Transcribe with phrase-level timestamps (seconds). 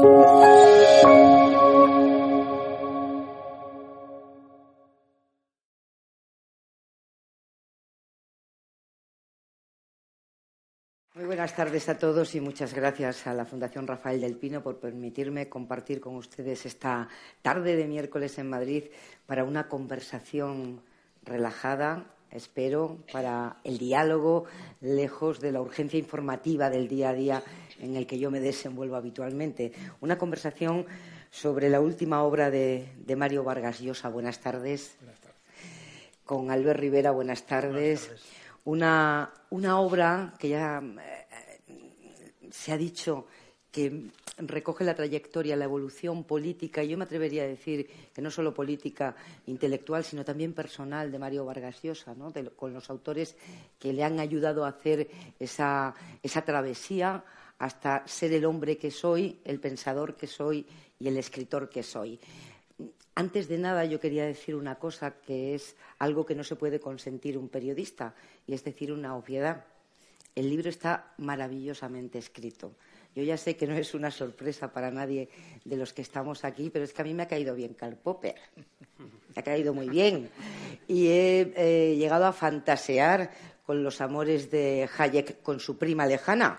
[0.00, 0.06] Muy
[11.24, 15.48] buenas tardes a todos y muchas gracias a la Fundación Rafael del Pino por permitirme
[15.48, 17.08] compartir con ustedes esta
[17.42, 18.84] tarde de miércoles en Madrid
[19.26, 20.80] para una conversación
[21.24, 24.44] relajada, espero, para el diálogo,
[24.80, 27.42] lejos de la urgencia informativa del día a día
[27.80, 29.72] en el que yo me desenvuelvo habitualmente.
[30.00, 30.86] Una conversación
[31.30, 34.08] sobre la última obra de, Mario Vargas Llosa.
[34.08, 34.96] Buenas tardes.
[35.00, 35.38] Buenas tardes.
[36.24, 38.10] Con Albert Rivera, buenas tardes.
[38.64, 41.70] Una, una, obra que ya eh,
[42.50, 43.26] se ha dicho
[43.70, 48.30] que recoge la trayectoria, la evolución política, y yo me atrevería a decir que no
[48.30, 52.14] solo política intelectual, sino también personal de Mario Vargas Llosa,
[52.56, 53.36] con los autores
[53.78, 57.24] que le han ayudado a hacer esa, esa travesía
[57.58, 60.66] hasta ser el hombre que soy, el pensador que soy
[60.98, 62.18] y el escritor que soy.
[63.14, 66.78] Antes de nada, yo quería decir una cosa que es algo que no se puede
[66.78, 68.14] consentir un periodista,
[68.46, 69.64] y es decir, una obviedad.
[70.36, 72.76] El libro está maravillosamente escrito.
[73.16, 75.28] Yo ya sé que no es una sorpresa para nadie
[75.64, 77.96] de los que estamos aquí, pero es que a mí me ha caído bien Karl
[77.96, 78.36] Popper.
[78.98, 80.30] Me ha caído muy bien.
[80.86, 83.32] Y he eh, llegado a fantasear
[83.68, 86.58] con los amores de Hayek con su prima lejana,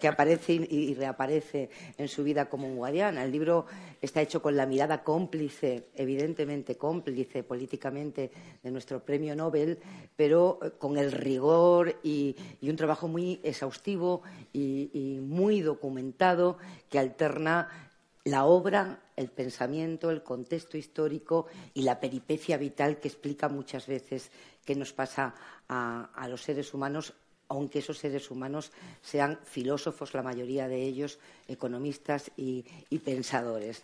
[0.00, 1.68] que aparece y reaparece
[1.98, 3.18] en su vida como un guardián.
[3.18, 3.66] El libro
[4.00, 8.30] está hecho con la mirada cómplice, evidentemente cómplice políticamente
[8.62, 9.78] de nuestro premio Nobel,
[10.16, 14.22] pero eh, con el rigor y, un trabajo muy exhaustivo
[14.54, 16.56] y muy documentado
[16.88, 17.85] que alterna
[18.26, 24.32] la obra, el pensamiento, el contexto histórico y la peripecia vital que explica muchas veces
[24.64, 25.34] qué nos pasa
[25.68, 27.14] a, los seres humanos,
[27.46, 32.64] aunque esos seres humanos sean filósofos, la mayoría de ellos economistas y,
[33.04, 33.82] pensadores.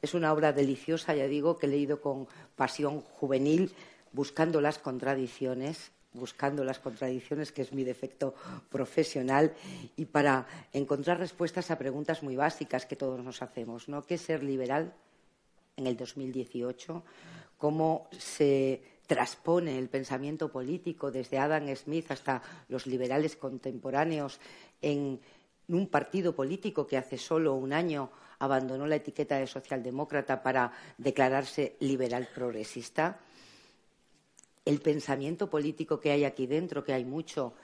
[0.00, 2.26] Es una obra deliciosa, ya digo, que he leído con
[2.56, 3.74] pasión juvenil,
[4.12, 8.34] buscando las contradicciones buscando las contradicciones, que es mi defecto
[8.70, 9.54] profesional,
[9.96, 14.02] y para encontrar respuestas a preguntas muy básicas que todos nos hacemos, ¿no?
[14.02, 14.92] ¿Qué es ser liberal
[15.76, 17.02] en el 2018?
[17.56, 24.40] ¿Cómo se transpone el pensamiento político desde Adam Smith hasta los liberales contemporáneos
[24.80, 25.20] en
[25.68, 31.76] un partido político que hace solo un año abandonó la etiqueta de socialdemócrata para declararse
[31.80, 33.20] liberal progresista?
[34.64, 37.54] El pensamiento político que hay aquí dentro, que hay mucho,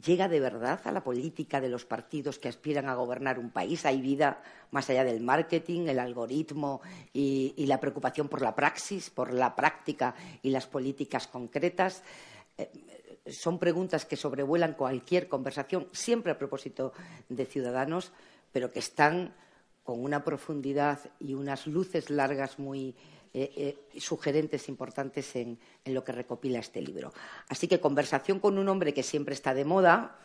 [0.00, 3.84] llega de verdad a la política de los partidos que aspiran a gobernar un país.
[3.84, 6.80] Hay vida más allá del marketing, el algoritmo
[7.12, 12.02] y, la preocupación por la praxis, por la práctica y las políticas concretas.
[12.56, 12.70] Eh,
[13.26, 16.92] son preguntas que sobrevuelan cualquier conversación, siempre a propósito
[17.28, 18.12] de ciudadanos,
[18.50, 19.34] pero que están
[19.82, 22.94] con una profundidad y unas luces largas muy
[23.34, 27.12] eh, eh, sugerentes importantes en, lo que recopila este libro.
[27.48, 30.18] Así que conversación con un hombre que siempre está de moda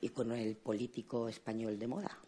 [0.00, 2.18] y con el político español de moda.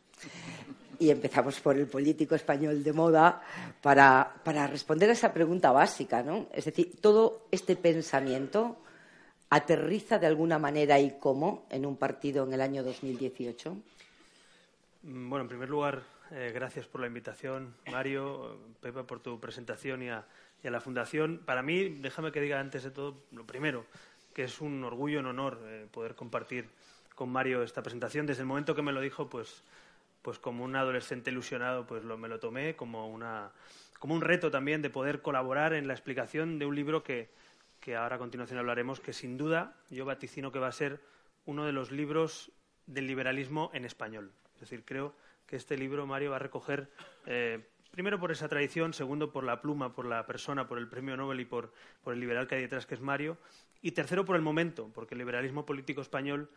[1.00, 3.42] Y empezamos por el político español de moda
[3.82, 6.46] para, para responder a esa pregunta básica, ¿no?
[6.52, 8.76] Es decir, todo este pensamiento
[9.50, 13.76] aterriza de alguna manera y cómo en un partido en el año 2018.
[15.04, 20.10] Bueno, en primer lugar, eh, gracias por la invitación, Mario, Pepa, por tu presentación y
[20.10, 20.24] a,
[20.62, 21.42] la Fundación.
[21.44, 23.84] Para mí, déjame que diga antes de todo, lo primero,
[24.32, 26.68] que es un orgullo, un honor eh, poder compartir
[27.16, 28.26] con Mario esta presentación.
[28.26, 29.64] Desde el momento que me lo dijo, pues,
[30.22, 33.50] pues como un adolescente ilusionado, pues lo, me lo tomé como, una,
[33.98, 37.28] como un reto también de poder colaborar en la explicación de un libro que,
[37.80, 41.00] que ahora a continuación hablaremos, que sin duda yo vaticino que va a ser
[41.44, 42.52] uno de los libros
[42.86, 44.30] del liberalismo en español.
[44.62, 45.12] Es decir, creo
[45.44, 46.88] que este libro, Mario, va a recoger,
[47.26, 51.16] eh, primero por esa tradición, segundo por la pluma, por la persona, por el premio
[51.16, 51.72] Nobel y por,
[52.06, 53.38] el liberal que hay detrás, que es Mario,
[53.82, 56.48] y tercero por el momento, porque el liberalismo político español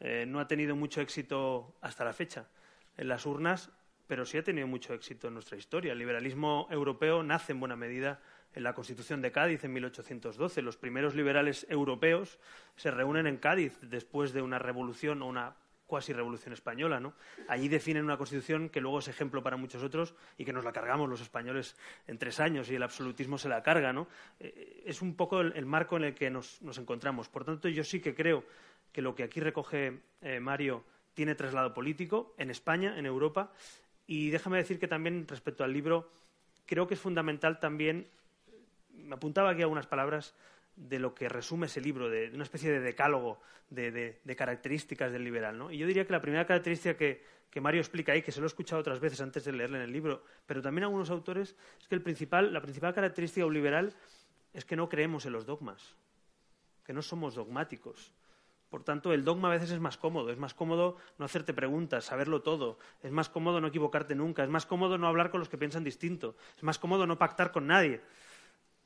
[0.00, 2.48] eh, no ha tenido mucho éxito hasta la fecha
[2.96, 3.70] en las urnas,
[4.08, 5.92] pero sí ha tenido mucho éxito en nuestra historia.
[5.92, 8.20] El liberalismo europeo nace en buena medida
[8.54, 10.62] en la Constitución de Cádiz en 1812.
[10.62, 12.40] Los primeros liberales europeos
[12.74, 15.54] se reúnen en Cádiz después de una revolución o una
[15.92, 17.00] cuasi revolución española.
[17.00, 17.12] ¿no?
[17.48, 20.72] Allí definen una constitución que luego es ejemplo para muchos otros y que nos la
[20.72, 23.92] cargamos los españoles en tres años y el absolutismo se la carga.
[23.92, 24.08] ¿no?
[24.40, 27.28] Eh, es un poco el, marco en el que nos, encontramos.
[27.28, 28.42] Por tanto, yo sí que creo
[28.90, 33.52] que lo que aquí recoge eh, Mario tiene traslado político en España, en Europa.
[34.06, 36.10] Y déjame decir que también respecto al libro,
[36.64, 38.08] creo que es fundamental también,
[38.94, 40.34] me apuntaba aquí algunas palabras
[40.88, 43.40] de lo que resume ese libro, de, una especie de decálogo
[43.70, 45.58] de, características del liberal.
[45.58, 45.70] ¿no?
[45.70, 48.48] Y yo diría que la primera característica que, Mario explica ahí, que se lo he
[48.48, 51.96] escuchado otras veces antes de leerle en el libro, pero también algunos autores, es que
[51.96, 53.94] la principal característica de un liberal
[54.52, 55.96] es que no creemos en los dogmas,
[56.84, 58.12] que no somos dogmáticos.
[58.70, 62.06] Por tanto, el dogma a veces es más cómodo, es más cómodo no hacerte preguntas,
[62.06, 65.50] saberlo todo, es más cómodo no equivocarte nunca, es más cómodo no hablar con los
[65.50, 68.00] que piensan distinto, es más cómodo no pactar con nadie.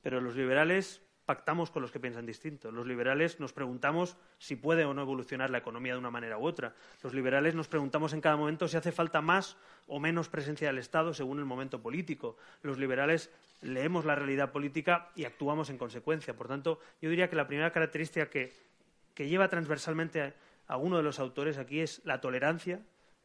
[0.02, 2.70] Pero los liberales pactamos con los que piensan distinto.
[2.70, 6.46] Los liberales nos preguntamos si puede o no evolucionar la economía de una manera u
[6.46, 6.74] otra.
[7.02, 9.56] Los liberales nos preguntamos en cada momento si hace falta más
[9.88, 12.36] o menos presencia del Estado según el momento político.
[12.62, 13.30] Los liberales
[13.60, 16.36] leemos la realidad política y actuamos en consecuencia.
[16.36, 18.52] Por tanto, yo diría que la primera característica que,
[19.16, 20.34] lleva transversalmente
[20.68, 22.80] a, uno de los autores aquí es la tolerancia,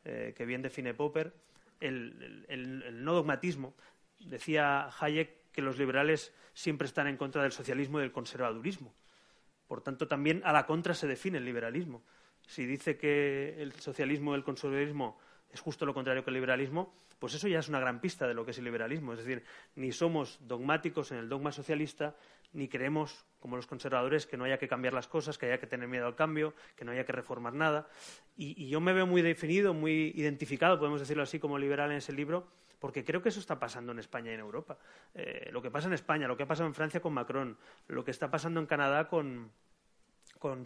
[0.05, 1.33] eh, que bien define Popper,
[1.79, 3.75] el no dogmatismo.
[4.19, 8.93] Decía Hayek que los liberales siempre están en contra del socialismo y del conservadurismo.
[9.67, 12.03] Por tanto, también a la contra se define el liberalismo.
[12.47, 15.19] Si dice que el socialismo y el conservadurismo
[15.51, 18.33] es justo lo contrario que el liberalismo, pues eso ya es una gran pista de
[18.33, 19.13] lo que es el liberalismo.
[19.13, 19.43] Es decir,
[19.75, 22.15] ni somos dogmáticos en el dogma socialista,
[22.51, 25.67] ni creemos, como los conservadores, que no haya que cambiar las cosas, que haya que
[25.67, 27.87] tener miedo al cambio, que no haya que reformar nada.
[28.35, 31.97] Y, y yo me veo muy definido, muy identificado, podemos decirlo así, como liberal en
[31.97, 32.47] ese libro,
[32.81, 34.75] porque creo que eso está pasando en España y en Europa.
[35.13, 37.55] Eh, lo que pasa en España, lo que ha pasado en Francia con Macron,
[37.87, 39.51] lo que está pasando en Canadá con,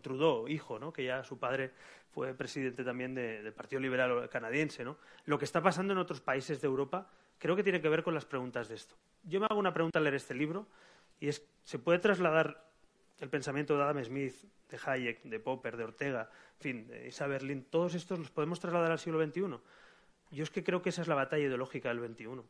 [0.01, 0.94] Trudeau, hijo, ¿no?
[0.94, 1.73] que ya su padre
[2.13, 4.85] fue presidente también del Partido Liberal canadiense.
[4.85, 4.97] ¿no?
[5.25, 8.13] Lo que está pasando en otros países de Europa creo que tiene que ver con
[8.13, 8.95] las preguntas de esto.
[9.23, 10.67] Yo me hago una pregunta al leer este libro
[11.19, 12.63] y es, ¿se puede trasladar
[13.19, 14.35] el pensamiento de Adam Smith,
[14.69, 16.29] de Hayek, de Popper, de Ortega,
[16.59, 19.59] en fin, de Isa Berlin, todos estos los podemos trasladar al siglo XXI?
[20.31, 22.42] Yo es que creo que esa es la batalla ideológica del XXI.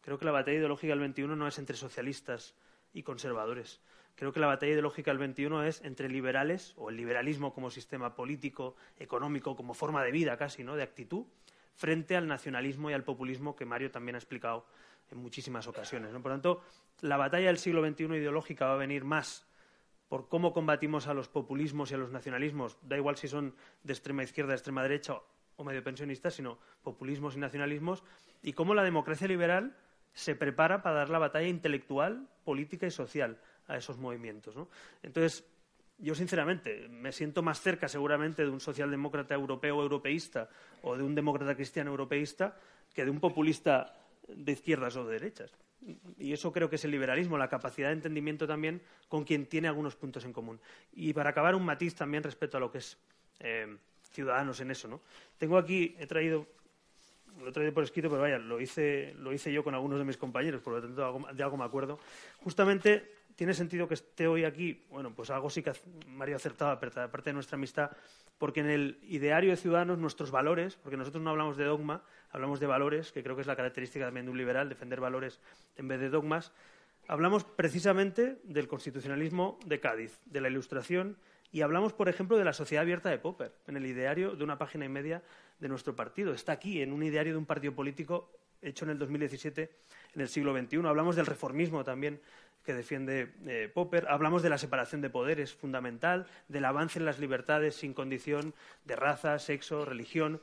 [0.00, 2.54] Creo que la batalla ideológica del XXI no es entre socialistas
[2.92, 3.80] y conservadores.
[4.14, 8.14] Creo que la batalla ideológica del XXI es entre liberales, o el liberalismo como sistema
[8.14, 10.76] político, económico, como forma de vida casi, ¿no?
[10.76, 11.24] de actitud,
[11.74, 14.66] frente al nacionalismo y al populismo que Mario también ha explicado
[15.10, 16.12] en muchísimas ocasiones.
[16.12, 16.62] Por tanto,
[17.00, 19.46] la batalla del siglo XXI ideológica va a venir más
[20.08, 23.94] por cómo combatimos a los populismos y a los nacionalismos, da igual si son de
[23.94, 25.14] extrema izquierda, de extrema derecha
[25.62, 28.02] o medio pensionistas, sino populismos y nacionalismos,
[28.42, 29.74] y cómo la democracia liberal
[30.12, 33.38] se prepara para dar la batalla intelectual, política y social
[33.68, 34.54] a esos movimientos.
[35.02, 35.46] Entonces,
[35.98, 40.48] yo sinceramente me siento más cerca seguramente de un socialdemócrata europeo europeísta
[40.82, 42.56] o de un demócrata cristiano europeísta
[42.92, 43.94] que de un populista
[44.28, 45.52] de izquierdas o de derechas.
[46.18, 49.68] Y eso creo que es el liberalismo, la capacidad de entendimiento también con quien tiene
[49.68, 50.60] algunos puntos en común.
[50.92, 52.98] Y para acabar, un matiz también respecto a lo que es
[53.40, 53.76] eh,
[54.12, 55.00] ciudadanos en eso, ¿no?
[55.38, 56.46] Tengo aquí, he traído,
[57.40, 60.04] lo he traído por escrito, pero vaya, lo hice, lo hice yo con algunos de
[60.04, 61.98] mis compañeros, por lo tanto de algo me acuerdo.
[62.38, 65.72] Justamente tiene sentido que esté hoy aquí, bueno, pues algo sí que
[66.06, 67.90] Mario acertaba, aparte de nuestra amistad,
[68.38, 72.60] porque en el ideario de Ciudadanos nuestros valores, porque nosotros no hablamos de dogma, hablamos
[72.60, 75.40] de valores, que creo que es la característica también de un liberal, defender valores
[75.76, 76.52] en vez de dogmas,
[77.08, 81.16] hablamos precisamente del constitucionalismo de Cádiz, de la ilustración
[81.52, 84.56] y hablamos, por ejemplo, de la sociedad abierta de Popper, en el ideario de una
[84.56, 85.22] página y media
[85.60, 86.32] de nuestro partido.
[86.32, 88.32] Está aquí, en un ideario de un partido político
[88.62, 89.70] hecho en el 2017,
[90.14, 90.86] en el siglo XXI.
[90.86, 92.20] Hablamos del reformismo también
[92.64, 94.06] que defiende eh, Popper.
[94.08, 98.54] Hablamos de la separación de poderes fundamental, del avance en las libertades sin condición
[98.86, 100.40] de raza, sexo, religión.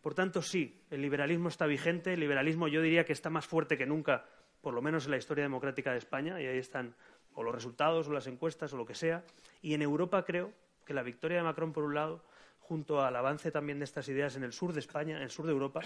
[0.00, 2.12] Por tanto, sí, el liberalismo está vigente.
[2.12, 4.24] El liberalismo yo diría que está más fuerte que nunca,
[4.60, 6.94] por lo menos en la historia democrática de España, y ahí están
[7.36, 9.22] o los resultados o las encuestas o lo que sea.
[9.62, 10.52] Y en Europa creo
[10.84, 12.24] que la victoria de Macron, por un lado,
[12.60, 15.46] junto al avance también de estas ideas en el sur de España, en el sur
[15.46, 15.80] de Europa,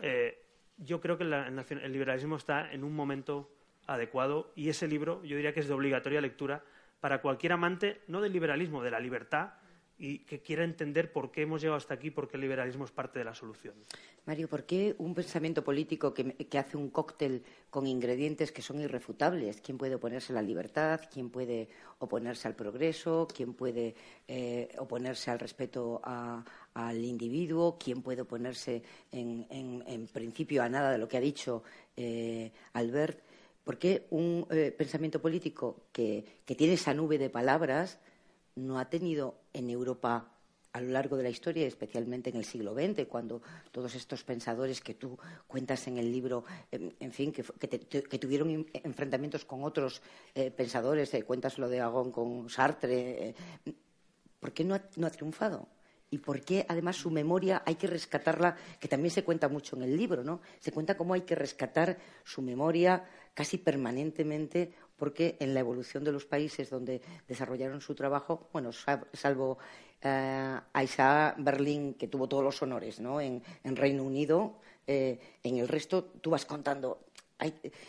[0.00, 0.44] eh,
[0.76, 3.50] yo creo que el liberalismo está en un momento
[3.86, 6.62] adecuado y ese libro yo diría que es de obligatoria lectura
[7.00, 9.54] para cualquier amante, no del liberalismo, de la libertad
[9.98, 13.18] y que quiera entender por qué hemos llegado hasta aquí, porque el liberalismo es parte
[13.18, 13.74] de la solución.
[14.26, 19.60] Mario, ¿por qué un pensamiento político que, hace un cóctel con ingredientes que son irrefutables?
[19.60, 21.00] ¿Quién puede oponerse a la libertad?
[21.12, 23.26] ¿Quién puede oponerse al progreso?
[23.34, 23.96] ¿Quién puede
[24.28, 27.76] eh, oponerse al respeto al individuo?
[27.76, 31.64] ¿Quién puede oponerse en, principio a nada de lo que ha dicho
[31.96, 33.18] eh, Albert?
[33.64, 36.24] ¿Por qué un eh, pensamiento político que
[36.56, 37.98] tiene esa nube de palabras
[38.58, 40.38] no ha tenido en Europa
[40.72, 44.80] a lo largo de la historia, especialmente en el siglo XX, cuando todos estos pensadores
[44.80, 50.02] que tú cuentas en el libro, en, fin, que, tuvieron enfrentamientos con otros
[50.34, 53.34] eh, pensadores, eh, cuentas lo de Agón con Sartre, eh,
[54.38, 55.68] ¿por qué no ha, triunfado?
[56.10, 59.82] y por qué además su memoria hay que rescatarla, que también se cuenta mucho en
[59.82, 60.40] el libro, ¿no?
[60.58, 66.12] Se cuenta cómo hay que rescatar su memoria casi permanentemente, porque en la evolución de
[66.12, 69.58] los países donde desarrollaron su trabajo, bueno, salvo
[70.02, 73.20] eh, a Berlín, que tuvo todos los honores ¿no?
[73.20, 77.06] en, Reino Unido, eh, en el resto tú vas contando.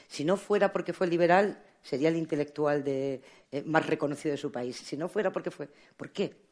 [0.07, 4.51] si no fuera porque fue liberal, sería el intelectual de, eh, más reconocido de su
[4.51, 4.77] país.
[4.77, 5.67] Si no fuera porque fue.
[5.97, 6.49] ¿Por qué?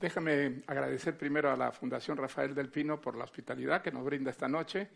[0.00, 4.30] déjame agradecer primero a la Fundación Rafael del Pino por la hospitalidad que nos brinda
[4.30, 4.88] esta noche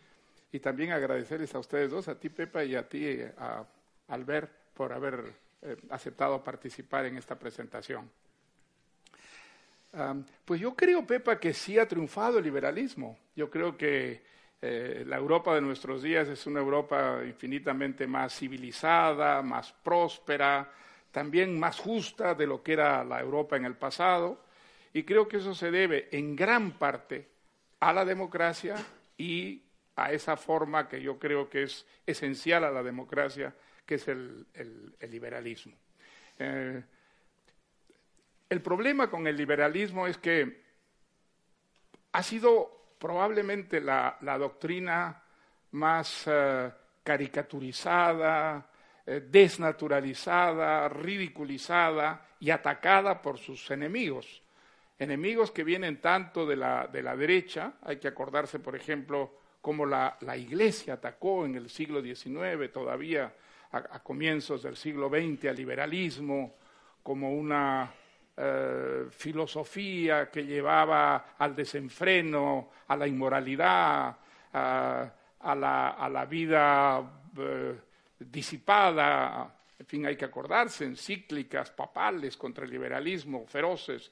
[0.51, 3.63] y también agradecerles a ustedes dos, a ti Pepa y a ti, a
[4.07, 5.33] Albert, por haber
[5.89, 8.09] aceptado participar en esta presentación
[10.43, 13.17] pues yo creo, Pepa, que sí ha triunfado el liberalismo.
[13.35, 14.23] Yo creo que
[14.61, 20.69] eh, la Europa de nuestros días es una Europa infinitamente más civilizada, más próspera,
[21.11, 24.43] también más justa de lo que era la Europa en el pasado.
[24.93, 27.27] Y creo que eso se debe en gran parte
[27.79, 28.75] a la democracia
[29.17, 29.61] y
[29.95, 33.55] a esa forma que yo creo que es esencial a la democracia,
[33.85, 34.45] que es el,
[35.09, 35.73] liberalismo.
[36.39, 36.83] Eh,
[38.49, 40.63] el problema con el liberalismo es que
[42.11, 45.21] ha sido probablemente la, doctrina
[45.71, 46.71] más eh,
[47.03, 48.69] caricaturizada,
[49.05, 54.41] eh, desnaturalizada, ridiculizada y atacada por sus enemigos.
[54.97, 56.87] Enemigos que vienen tanto de la,
[57.17, 63.33] derecha, hay que acordarse, por ejemplo, cómo la, Iglesia atacó en el siglo XIX, todavía
[63.71, 66.55] a comienzos del siglo XX, al liberalismo
[67.03, 67.93] como una
[68.37, 74.17] eh, filosofía que llevaba al desenfreno, a la inmoralidad,
[74.51, 75.11] a,
[75.55, 77.01] la, vida
[77.37, 77.79] eh,
[78.19, 84.11] disipada, en fin, hay que acordarse, encíclicas papales contra el liberalismo, feroces.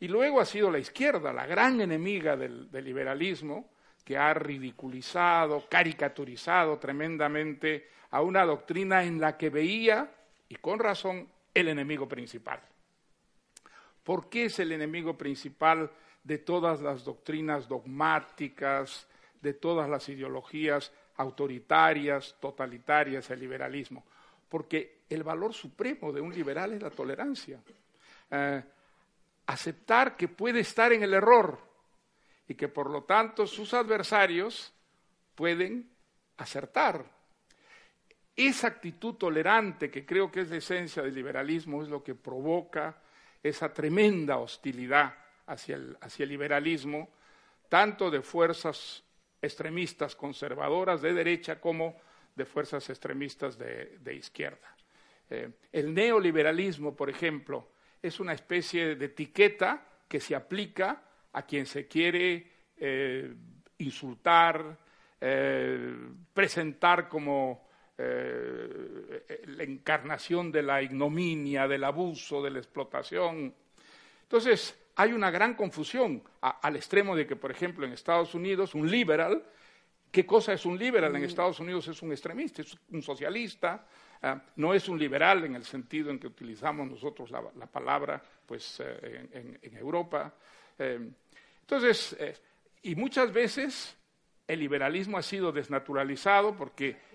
[0.00, 3.70] Y luego ha sido la izquierda, la gran enemiga del liberalismo,
[4.04, 10.10] que ha ridiculizado, caricaturizado tremendamente a una doctrina en la que veía,
[10.48, 12.60] y con razón, el enemigo principal.
[14.02, 15.90] ¿Por qué es el enemigo principal
[16.24, 19.06] de todas las doctrinas dogmáticas,
[19.40, 24.04] de todas las ideologías autoritarias, totalitarias, el liberalismo?
[24.48, 27.60] Porque el valor supremo de un liberal es la tolerancia.
[28.30, 28.62] Eh,
[29.46, 31.58] aceptar que puede estar en el error
[32.48, 34.72] y que por lo tanto sus adversarios
[35.34, 35.90] pueden
[36.36, 37.04] acertar.
[38.36, 43.02] Esa actitud tolerante, que creo que es la esencia del liberalismo, es lo que provoca
[43.42, 45.14] esa tremenda hostilidad
[45.46, 47.10] hacia el, liberalismo,
[47.68, 49.02] tanto de fuerzas
[49.42, 51.96] extremistas conservadoras de derecha como
[52.34, 54.76] de fuerzas extremistas de, izquierda.
[55.28, 57.72] Eh, el neoliberalismo, por ejemplo,
[58.02, 63.34] es una especie de etiqueta que se aplica a quien se quiere eh,
[63.78, 64.78] insultar,
[65.20, 65.96] eh,
[66.32, 67.69] presentar como
[68.02, 73.52] eh, la encarnación de la ignominia, del abuso, de la explotación.
[74.22, 78.90] Entonces, hay una gran confusión al extremo de que, por ejemplo, en Estados Unidos, un
[78.90, 79.42] liberal,
[80.10, 81.14] ¿qué cosa es un liberal?
[81.14, 81.26] En mm.
[81.26, 83.86] Estados Unidos es un extremista, es un socialista,
[84.22, 88.80] ah, no es un liberal en el sentido en que utilizamos nosotros la, palabra pues,
[88.80, 90.32] eh, en, Europa.
[90.78, 91.10] Eh,
[91.60, 92.16] entonces,
[92.82, 93.94] y muchas veces
[94.46, 97.09] el liberalismo ha sido desnaturalizado porque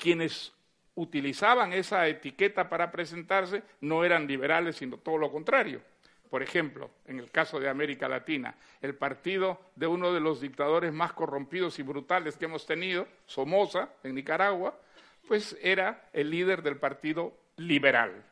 [0.00, 0.52] quienes
[0.96, 5.80] utilizaban esa etiqueta para presentarse no eran liberales, sino todo lo contrario.
[6.28, 10.92] Por ejemplo, en el caso de América Latina, el partido de uno de los dictadores
[10.92, 14.78] más corrompidos y brutales que hemos tenido, Somoza, en Nicaragua,
[15.26, 18.24] pues era el líder del partido liberal.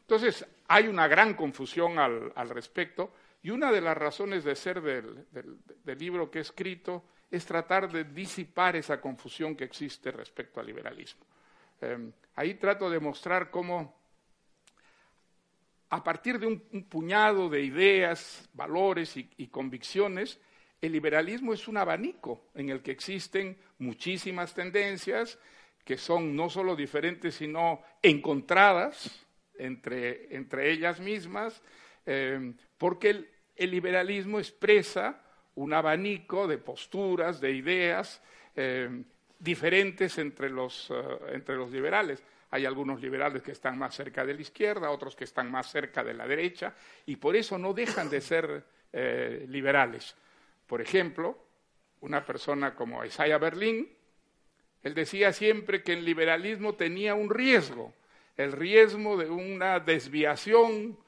[0.00, 5.26] Entonces, hay una gran confusión al, respecto y una de las razones de ser del,
[5.30, 10.66] del libro que he escrito es tratar de disipar esa confusión que existe respecto al
[10.66, 11.24] liberalismo.
[11.80, 13.96] Em, ahí trato de mostrar cómo,
[15.88, 20.38] a partir de un, puñado de ideas, valores y, convicciones,
[20.82, 25.38] el liberalismo es un abanico en el que existen muchísimas tendencias
[25.86, 29.26] que son no solo diferentes, sino encontradas
[29.58, 31.62] entre, ellas mismas,
[32.04, 35.18] em, porque el liberalismo expresa
[35.56, 38.20] un abanico de posturas, de ideas
[38.56, 38.88] eh,
[39.38, 42.22] diferentes entre los, eh, entre los liberales.
[42.50, 46.04] hay algunos liberales que están más cerca de la izquierda, otros que están más cerca
[46.04, 46.74] de la derecha,
[47.06, 50.14] y por eso no dejan de ser eh, liberales.
[50.66, 51.38] Por ejemplo,
[52.02, 53.88] una persona como Isaiah Berlin,
[54.82, 57.94] él decía siempre que el liberalismo tenía un riesgo,
[58.36, 60.98] el riesgo de una desviación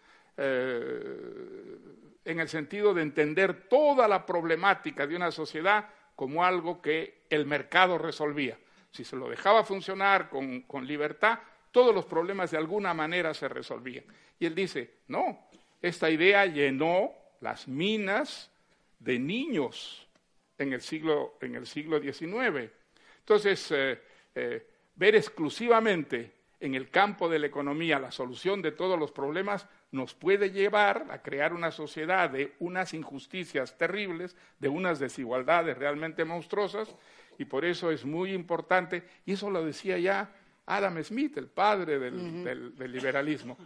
[2.25, 7.47] en el sentido de entender toda la problemática de una sociedad como algo que el
[7.47, 8.59] mercado resolvía.
[8.91, 11.39] Si se lo dejaba funcionar con, con libertad,
[11.71, 14.05] todos los problemas de alguna manera se resolvían.
[14.39, 15.49] Y él dice, no,
[15.83, 18.51] esta idea llenó las minas
[18.99, 20.09] de niños
[20.57, 22.71] en el siglo, en el siglo XIX.
[23.19, 24.01] Entonces, eh,
[24.35, 29.67] eh, ver exclusivamente en el campo de la economía la solución de todos los problemas
[29.95, 36.25] nos puede llevar a crear una sociedad de unas injusticias terribles, de unas desigualdades realmente
[36.25, 36.93] monstruosas,
[37.39, 40.35] y por eso es muy importante, y eso lo decía ya
[40.67, 42.45] Adam Smith, el padre del,
[42.77, 43.57] del liberalismo,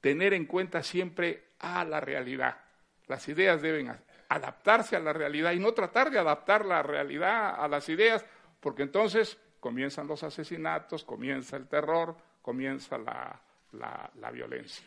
[0.00, 2.60] tener en cuenta siempre a la realidad.
[3.08, 3.92] Las ideas deben
[4.28, 8.24] adaptarse a la realidad y no tratar de adaptar la realidad a las ideas,
[8.60, 13.40] porque entonces comienzan los asesinatos, comienza el terror, comienza la,
[13.72, 14.86] la, violencia.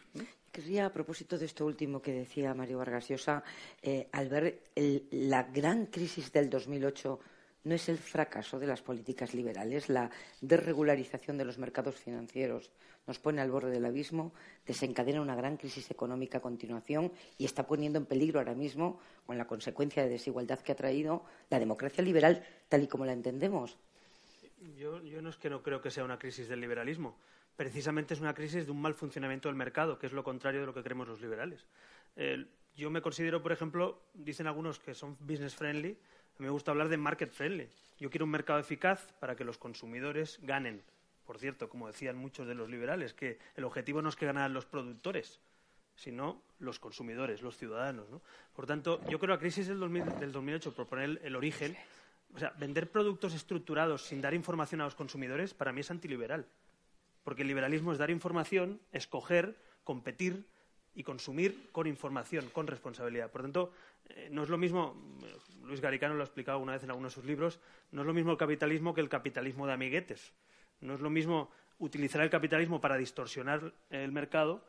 [0.51, 3.43] Quería, a propósito de esto último que decía Mario Vargas Llosa,
[3.81, 4.63] eh, al ver
[5.11, 7.19] la gran crisis del 2008
[7.65, 12.71] ¿No es el fracaso de las políticas liberales, la desregularización de los mercados financieros
[13.05, 14.33] nos pone al borde del abismo,
[14.65, 19.37] desencadena una gran crisis económica a continuación y está poniendo en peligro ahora mismo, con
[19.37, 23.77] la consecuencia de desigualdad que ha traído, la democracia liberal tal y como la entendemos?
[24.77, 27.17] Yo, no es que no creo que sea una crisis del liberalismo.
[27.59, 30.65] Precisamente es una crisis de un mal funcionamiento del mercado, que es lo contrario de
[30.65, 31.65] lo que creemos los liberales.
[32.73, 35.97] yo me considero, por ejemplo, dicen algunos que son business friendly,
[36.37, 37.67] me gusta hablar de market friendly.
[37.99, 40.81] Yo quiero un mercado eficaz para que los consumidores ganen.
[41.25, 44.53] Por cierto, como decían muchos de los liberales, que el objetivo no es que ganen
[44.53, 45.41] los productores,
[45.97, 48.07] sino los consumidores, los ciudadanos.
[48.55, 51.75] Por tanto, yo creo que la crisis del, 2008, por poner el, origen,
[52.33, 56.47] o sea, vender productos estructurados sin dar información a los consumidores, para mí es antiliberal.
[57.23, 60.45] Porque el liberalismo es dar información, escoger, competir
[60.95, 63.31] y consumir con información, con responsabilidad.
[63.31, 63.71] Por tanto,
[64.09, 64.95] eh, no es lo mismo,
[65.63, 67.59] Luis Garicano lo ha explicado una vez en alguno de sus libros,
[67.91, 70.33] no es lo mismo el capitalismo que el capitalismo de amiguetes.
[70.81, 74.63] No es lo mismo utilizar el capitalismo para distorsionar el mercado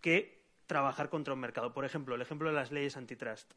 [0.00, 1.72] que trabajar contra un mercado.
[1.72, 3.52] Por ejemplo, el ejemplo de las leyes antitrust.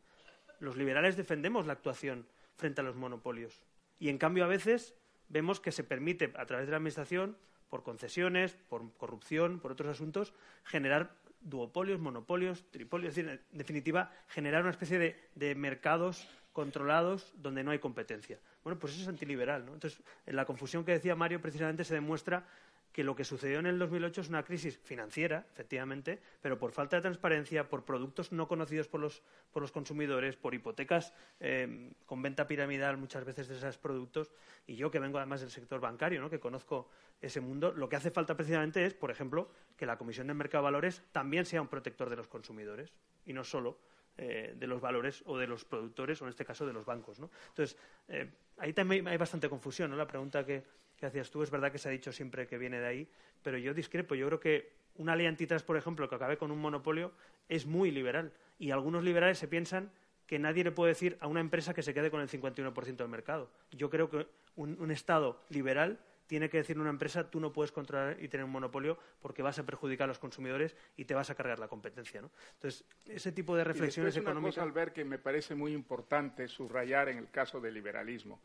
[0.59, 3.61] Los liberales defendemos la actuación frente a los monopolios
[3.99, 4.95] y, en cambio, a veces
[5.29, 7.37] vemos que se permite, a través de la Administración,
[7.75, 10.33] por concesiones, por corrupción, por otros asuntos,
[10.63, 11.11] generar
[11.41, 14.97] duopolios, monopolios, tripolios, es decir, en definitiva, generar una especie
[15.35, 18.39] de, mercados controlados donde no hay competencia.
[18.63, 19.65] Bueno, pues eso es antiliberal.
[19.65, 19.73] ¿no?
[19.73, 22.47] Entonces, en la confusión que decía Mario, precisamente se demuestra
[22.95, 26.95] que lo que sucedió en el 2008 es una crisis financiera, efectivamente, pero por falta
[26.95, 32.21] de transparencia, por productos no conocidos por los, por los consumidores, por hipotecas eh, con
[32.21, 34.31] venta piramidal muchas veces de esos productos.
[34.65, 36.29] Y yo, que vengo además del sector bancario, ¿no?
[36.29, 36.87] que conozco
[37.19, 40.61] ese mundo, lo que hace falta precisamente es, por ejemplo, que la Comisión del Mercado
[40.61, 42.93] de Valores también sea un protector de los consumidores
[43.25, 43.77] y no solo
[44.17, 47.19] eh, de los valores o de los productores, o en este caso de los bancos.
[47.19, 47.29] ¿no?
[47.49, 47.77] Entonces,
[48.07, 49.91] eh, ahí también hay bastante confusión.
[49.91, 49.97] ¿no?
[49.97, 50.63] La pregunta que,
[51.01, 53.07] hacías tú es verdad que se ha dicho siempre que viene de ahí,
[53.41, 54.15] pero yo discrepo.
[54.15, 55.27] Yo creo que una ley
[55.65, 57.11] por ejemplo, que acabe con un monopolio,
[57.49, 58.31] es muy liberal.
[58.59, 59.91] Y algunos liberales se piensan
[60.27, 63.09] que nadie le puede decir a una empresa que se quede con el 51% del
[63.09, 63.49] mercado.
[63.71, 68.17] Yo creo que un Estado liberal tiene que decir una empresa tú no puedes controlar
[68.21, 71.35] y tener un monopolio porque vas a perjudicar a los consumidores y te vas a
[71.35, 72.21] cargar la competencia.
[72.21, 72.31] ¿no?
[72.53, 74.57] Entonces, ese tipo de reflexiones y económicas.
[74.57, 78.39] Una cosa, ver que me parece muy importante subrayar en el caso del liberalismo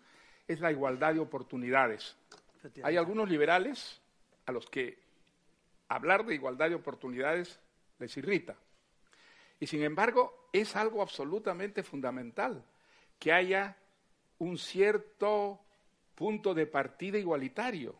[0.53, 2.17] es la igualdad de oportunidades.
[2.83, 4.01] Hay algunos liberales
[4.47, 4.99] a los que
[5.89, 7.61] hablar de igualdad de oportunidades
[8.01, 8.57] les irrita.
[9.61, 12.65] Y sin embargo, es algo absolutamente fundamental
[13.19, 13.77] que haya
[14.39, 15.61] un cierto
[16.17, 17.95] punto de partida igualitario.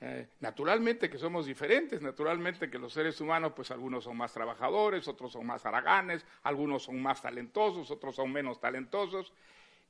[0.00, 5.06] Eh, naturalmente que somos diferentes, naturalmente que los seres humanos, pues algunos son más trabajadores,
[5.08, 9.32] otros son más haraganes, algunos son más talentosos, otros son menos talentosos.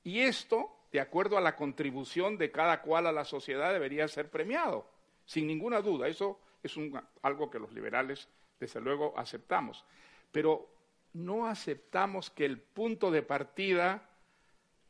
[0.03, 4.31] Y esto, de acuerdo a la contribución de cada cual a la sociedad, debería ser
[4.31, 4.89] premiado,
[5.27, 6.09] sin ninguna duda.
[6.09, 6.75] Eso es
[7.23, 9.85] algo que los liberales, desde luego, aceptamos.
[10.33, 10.69] Pero
[11.13, 14.09] no aceptamos que el punto de partida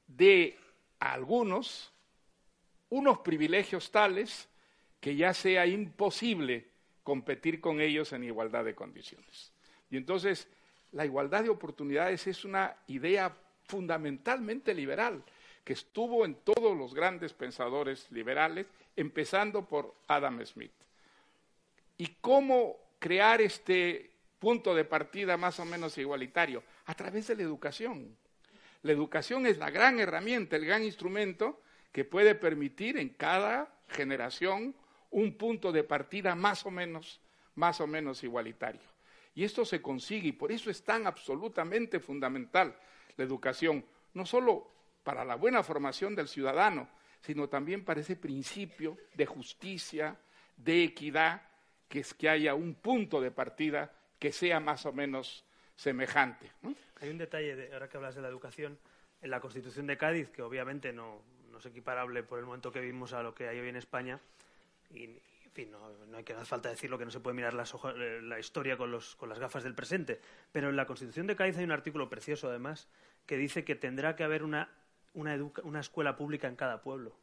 [0.06, 0.56] de
[1.00, 1.92] algunos
[2.90, 4.48] unos privilegios tales
[5.00, 6.68] que ya sea imposible
[7.02, 9.52] competir con ellos en igualdad de condiciones.
[9.90, 10.48] Y entonces,
[10.92, 15.22] la igualdad de oportunidades es una idea fundamentalmente liberal,
[15.68, 20.72] que estuvo en todos los grandes pensadores liberales, empezando por Adam Smith.
[21.98, 26.62] ¿Y cómo crear este punto de partida más o menos igualitario?
[26.86, 28.16] A través de la educación.
[28.80, 31.60] La educación es la gran herramienta, el gran instrumento
[31.92, 34.74] que puede permitir en cada generación
[35.10, 37.20] un punto de partida más o menos,
[37.56, 38.80] más o menos igualitario.
[39.34, 42.74] Y esto se consigue y por eso es tan absolutamente fundamental
[43.18, 44.77] la educación, no solo
[45.08, 46.86] para la buena formación del ciudadano,
[47.22, 50.14] sino también para ese principio de justicia,
[50.54, 51.40] de equidad,
[51.88, 56.52] que es que haya un punto de partida que sea más o menos semejante.
[57.00, 58.78] Hay un detalle, ahora que hablas de la educación,
[59.22, 61.22] en la Constitución de Cádiz, que obviamente no,
[61.58, 64.20] es equiparable por el momento que vivimos a lo que hay hoy en España,
[64.90, 68.20] y, en fin, no, hay que dar falta decirlo que no se puede mirar eh,
[68.20, 70.20] la historia con, las gafas del presente,
[70.52, 72.90] pero en la Constitución de Cádiz hay un artículo precioso, además,
[73.24, 74.68] que dice que tendrá que haber una,
[75.80, 77.16] escuela pública en cada pueblo.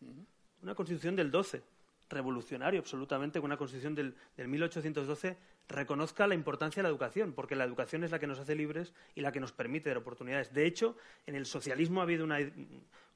[0.61, 1.63] Una Constitución del 12
[2.09, 7.55] revolucionario absolutamente que una constitución del, del, 1812 reconozca la importancia de la educación, porque
[7.55, 10.53] la educación es la que nos hace libres y la que nos permite dar oportunidades.
[10.53, 10.95] De hecho,
[11.25, 12.39] en el socialismo ha habido una,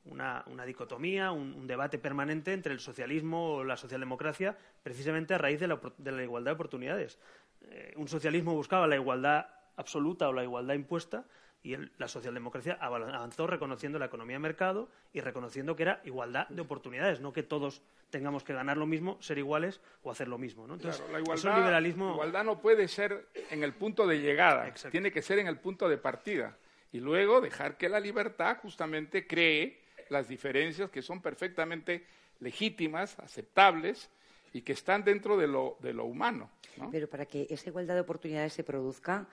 [0.06, 5.68] una, dicotomía, un, debate permanente entre el socialismo o la socialdemocracia, precisamente a raíz de
[5.68, 7.20] la, igualdad de oportunidades.
[7.62, 11.26] Eh, un socialismo buscaba la igualdad absoluta o la igualdad impuesta
[11.62, 16.62] y la socialdemocracia avanzó reconociendo la economía de mercado y reconociendo que era igualdad de
[16.62, 20.68] oportunidades, no que todos tengamos que ganar lo mismo, ser iguales o hacer lo mismo.
[20.68, 20.76] ¿no?
[20.76, 25.48] Entonces, la igualdad, no puede ser en el punto de llegada, tiene que ser en
[25.48, 26.58] el punto de partida
[26.92, 32.06] y luego dejar que la libertad justamente cree las diferencias que son perfectamente
[32.40, 34.10] legítimas, aceptables
[34.54, 36.50] y que están dentro de lo, de lo humano.
[36.92, 39.28] Pero para que esa igualdad de oportunidades se produzca,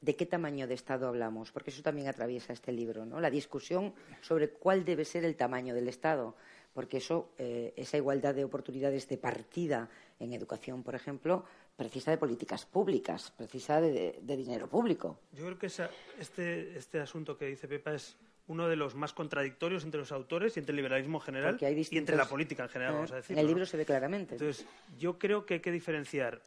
[0.00, 3.20] de qué tamaño de Estado hablamos, porque eso también atraviesa este libro, ¿no?
[3.20, 6.36] La discusión sobre cuál debe ser el tamaño del Estado,
[6.74, 9.88] porque eso, eh, esa igualdad de oportunidades de partida
[10.20, 11.44] en educación, por ejemplo,
[11.76, 15.18] precisa de políticas públicas, precisa de, dinero público.
[15.32, 18.16] Yo creo que este, este, asunto que dice Pepa es
[18.48, 22.16] uno de los más contradictorios entre los autores y entre el liberalismo general y entre
[22.16, 23.36] la política en general, vamos a decir.
[23.36, 24.34] En el libro se ve claramente.
[24.34, 24.66] Entonces,
[24.98, 26.40] yo creo que hay que diferenciar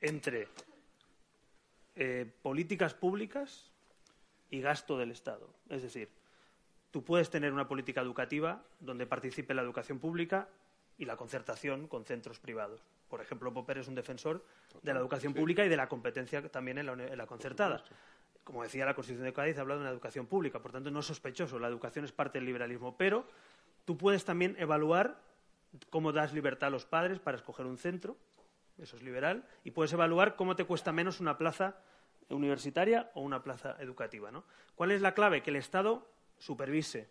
[0.00, 0.48] entre
[1.96, 3.70] eh, políticas públicas
[4.50, 5.48] y gasto del Estado.
[5.68, 6.08] Es decir,
[6.90, 10.48] tú puedes tener una política educativa donde participe la educación pública
[10.98, 12.82] y la concertación con centros privados.
[13.08, 14.44] Por ejemplo, Popper es un defensor
[14.82, 17.82] de la educación pública y de la competencia también en la, concertada.
[18.44, 21.06] Como decía la Constitución de Cádiz, habla de una educación pública, por tanto no es
[21.06, 23.26] sospechoso, la educación es parte del liberalismo, pero
[23.84, 25.18] tú puedes también evaluar
[25.88, 28.16] cómo das libertad a los padres para escoger un centro,
[28.80, 31.76] eso es liberal, y puedes evaluar cómo te cuesta menos una plaza
[32.28, 34.30] universitaria o una plaza educativa.
[34.30, 34.44] ¿no?
[34.74, 35.42] ¿Cuál es la clave?
[35.42, 37.08] Que el Estado supervise,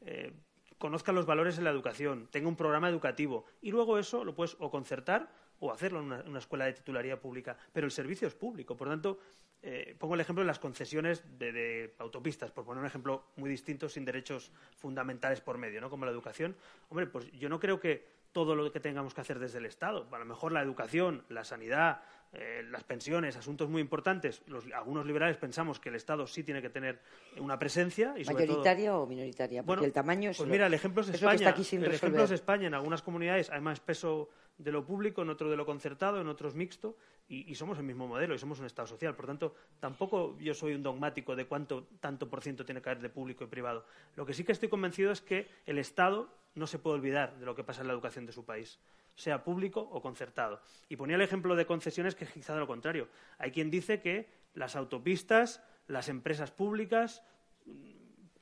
[0.00, 0.32] eh,
[0.78, 4.56] conozca los valores en la educación, tenga un programa educativo y luego eso lo puedes
[4.58, 5.28] o concertar
[5.60, 7.56] o hacerlo en una, escuela de titularidad pública.
[7.72, 8.76] Pero el servicio es público.
[8.76, 9.18] Por tanto,
[9.60, 13.88] eh, pongo el ejemplo de las concesiones de, autopistas, por poner un ejemplo muy distinto,
[13.88, 15.90] sin derechos fundamentales por medio, ¿no?
[15.90, 16.56] como la educación.
[16.90, 20.06] Hombre, pues yo no creo que todo lo que tengamos que hacer desde el Estado.
[20.10, 24.42] A lo mejor la educación, la sanidad, eh, las pensiones, asuntos muy importantes.
[24.74, 27.00] algunos liberales pensamos que el Estado sí tiene que tener
[27.38, 28.14] una presencia.
[28.18, 29.62] Y ¿Mayoritaria o minoritaria?
[29.62, 31.54] Porque el tamaño es Pues mira, el ejemplo es España.
[31.54, 32.66] el ejemplo es España.
[32.66, 36.28] En algunas comunidades hay más peso de lo público, en otro de lo concertado, en
[36.28, 36.96] otros mixto,
[37.28, 39.14] y, somos el mismo modelo y somos un Estado social.
[39.14, 43.02] Por tanto, tampoco yo soy un dogmático de cuánto tanto por ciento tiene que haber
[43.02, 43.84] de público y privado.
[44.16, 47.46] Lo que sí que estoy convencido es que el Estado no se puede olvidar de
[47.46, 48.78] lo que pasa en la educación de su país
[49.14, 50.60] sea público o concertado.
[50.88, 53.08] Y ponía el ejemplo de concesiones que quizá de lo contrario.
[53.38, 57.24] Hay quien dice que las autopistas, las empresas públicas,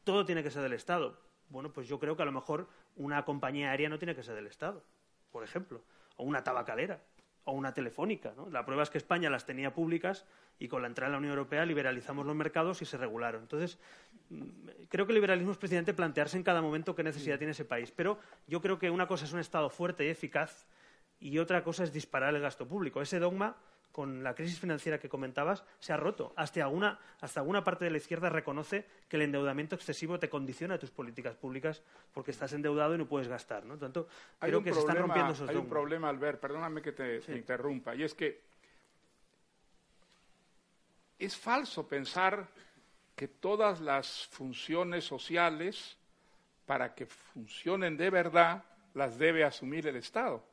[0.05, 1.19] todo tiene que ser del Estado.
[1.49, 4.35] Bueno, pues yo creo que a lo mejor una compañía aérea no tiene que ser
[4.35, 4.85] del Estado,
[5.31, 5.83] por ejemplo,
[6.17, 7.01] o una tabacalera
[7.47, 8.35] o una telefónica.
[8.51, 10.27] La prueba es que España las tenía públicas
[10.59, 13.43] y con la entrada en la Unión Europea liberalizamos los mercados y se regularon.
[13.43, 13.79] Entonces,
[14.31, 14.43] mm,
[14.89, 17.93] creo que el liberalismo es precisamente plantearse en cada momento qué necesidad tiene ese país.
[17.93, 20.67] Pero yo creo que una cosa es un Estado fuerte y eficaz
[21.21, 23.01] y otra cosa es disparar el gasto público.
[23.01, 23.57] Ese dogma
[23.97, 26.35] con la crisis financiera que comentabas, se ha roto.
[26.37, 30.79] Hasta alguna, hasta alguna parte de la izquierda reconoce que el endeudamiento excesivo te condiciona
[30.79, 31.83] tus políticas públicas
[32.13, 33.65] porque estás endeudado y no puedes gastar.
[33.65, 33.79] ¿no?
[33.79, 34.07] Tanto,
[34.39, 38.03] creo que se están rompiendo esos Hay un problema, Albert, perdóname que te, interrumpa, y
[38.03, 38.43] es que
[41.19, 42.49] es falso pensar
[43.15, 45.97] que todas las funciones sociales,
[46.67, 50.45] para que funcionen de verdad, las debe asumir el Estado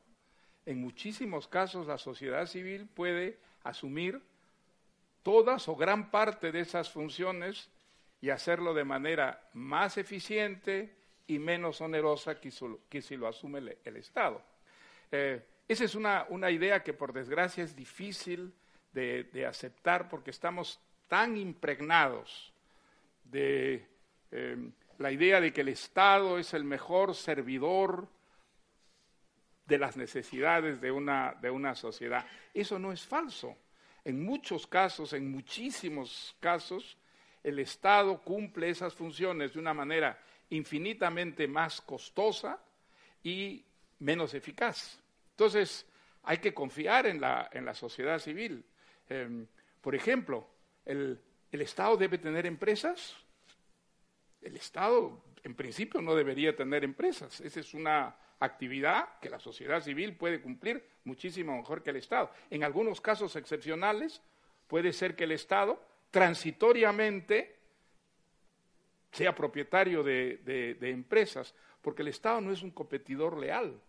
[0.66, 4.22] en muchísimos casos la sociedad civil puede asumir
[5.22, 7.70] todas o gran parte de esas funciones
[8.22, 10.96] y hacerlo de manera más eficiente
[11.28, 12.52] y menos onerosa que,
[13.02, 14.42] si lo asume el, Estado.
[15.12, 18.54] Eh, Esa es una, idea que por desgracia es difícil
[18.92, 22.54] de, aceptar porque estamos tan impregnados
[23.24, 23.86] de
[24.32, 24.58] eh,
[25.00, 28.08] la idea de que el Estado es el mejor servidor
[29.74, 32.24] de las necesidades de una, de una sociedad.
[32.54, 33.58] Eso no es falso.
[34.06, 36.96] En muchos casos, en muchísimos casos,
[37.44, 42.60] el Estado cumple esas funciones de una manera infinitamente más costosa
[43.24, 43.66] y
[43.98, 45.00] menos eficaz.
[45.32, 45.88] Entonces,
[46.22, 48.64] hay que confiar en la, en la sociedad civil.
[49.10, 49.48] Em,
[49.82, 50.48] por ejemplo,
[50.86, 51.20] el,
[51.52, 53.16] ¿el Estado debe tener empresas?
[54.40, 57.42] El Estado, en principio, no debería tener empresas.
[57.42, 62.32] Esa es una actividad que la sociedad civil puede cumplir muchísimo mejor que el Estado.
[62.50, 64.22] En algunos casos excepcionales,
[64.68, 67.56] puede ser que el Estado transitoriamente
[69.12, 73.80] sea propietario de, empresas, porque el Estado no es un competidor leal.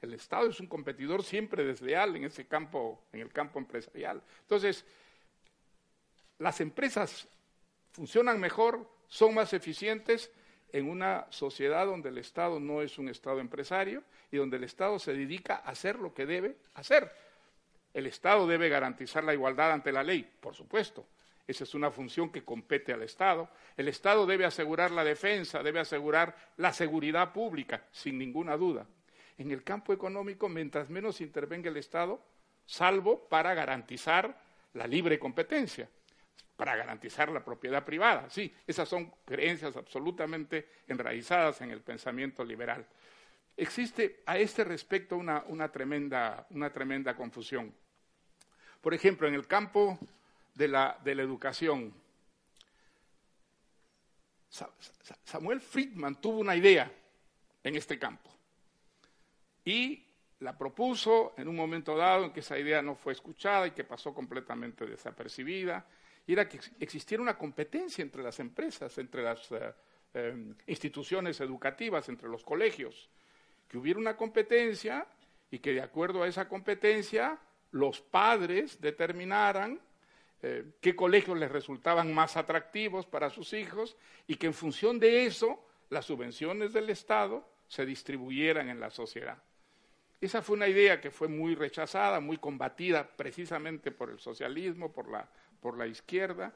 [0.00, 4.20] El Estado es un competidor siempre desleal en ese campo, en el campo empresarial.
[4.40, 4.84] Entonces,
[6.38, 7.28] las empresas
[7.92, 10.32] funcionan mejor, son más eficientes
[10.72, 14.98] en una sociedad donde el Estado no es un Estado empresario y donde el Estado
[14.98, 17.12] se dedica a hacer lo que debe hacer.
[17.92, 21.06] El Estado debe garantizar la igualdad ante la ley, por supuesto,
[21.46, 23.48] esa es una función que compete al Estado.
[23.76, 28.86] El Estado debe asegurar la defensa, debe asegurar la seguridad pública, sin ninguna duda.
[29.38, 32.22] En el campo económico, mientras menos intervenga el Estado,
[32.64, 34.38] salvo para garantizar
[34.74, 35.88] la libre competencia,
[36.62, 38.30] para garantizar la propiedad privada.
[38.30, 42.86] Sí, esas son creencias absolutamente enraizadas en el pensamiento liberal.
[43.56, 47.74] Existe a este respecto una, tremenda, una tremenda confusión.
[48.80, 49.98] Por ejemplo, en el campo
[50.54, 51.92] de la, de la educación.
[55.24, 56.88] Samuel Friedman tuvo una idea
[57.64, 58.30] en este campo
[59.64, 60.00] y
[60.38, 63.82] la propuso en un momento dado en que esa idea no fue escuchada y que
[63.82, 65.84] pasó completamente desapercibida,
[66.26, 69.72] y era que existiera una competencia entre las empresas, entre las eh,
[70.14, 73.08] em, instituciones educativas, entre los colegios,
[73.68, 75.06] que hubiera una competencia
[75.50, 77.38] y que de acuerdo a esa competencia
[77.72, 79.80] los padres determinaran
[80.42, 85.26] eh, qué colegios les resultaban más atractivos para sus hijos y que en función de
[85.26, 89.42] eso las subvenciones del Estado se distribuyeran en la sociedad.
[90.20, 95.10] Esa fue una idea que fue muy rechazada, muy combatida precisamente por el socialismo, por
[95.10, 95.28] la,
[95.62, 96.52] por la izquierda,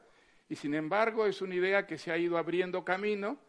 [0.47, 3.39] y sin embargo es una idea que se ha ido abriendo camino,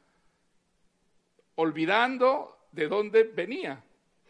[1.57, 3.85] olvidando de dónde venía,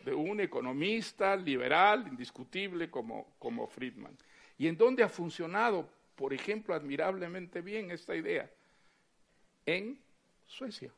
[0.05, 4.17] de un economista liberal, indiscutible como, como Friedman.
[4.59, 5.89] ¿Y en dónde ha funcionado
[6.19, 8.51] por ejemplo, admirablemente bien esta idea
[9.65, 9.97] en
[10.49, 10.91] Suecia.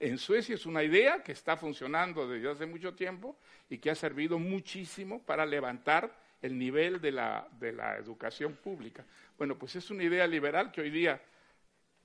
[0.00, 3.38] En Suecia es una idea que está funcionando desde hace mucho tiempo
[3.70, 9.04] y que ha servido muchísimo para levantar el nivel de la, de la educación pública.
[9.38, 11.20] Bueno, pues es una idea liberal que hoy día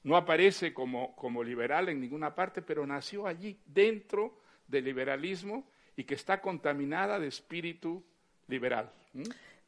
[0.04, 6.04] no aparece como, como liberal en ninguna parte, pero nació allí, dentro del liberalismo, y
[6.06, 8.04] que está contaminada de espíritu
[8.48, 8.91] liberal.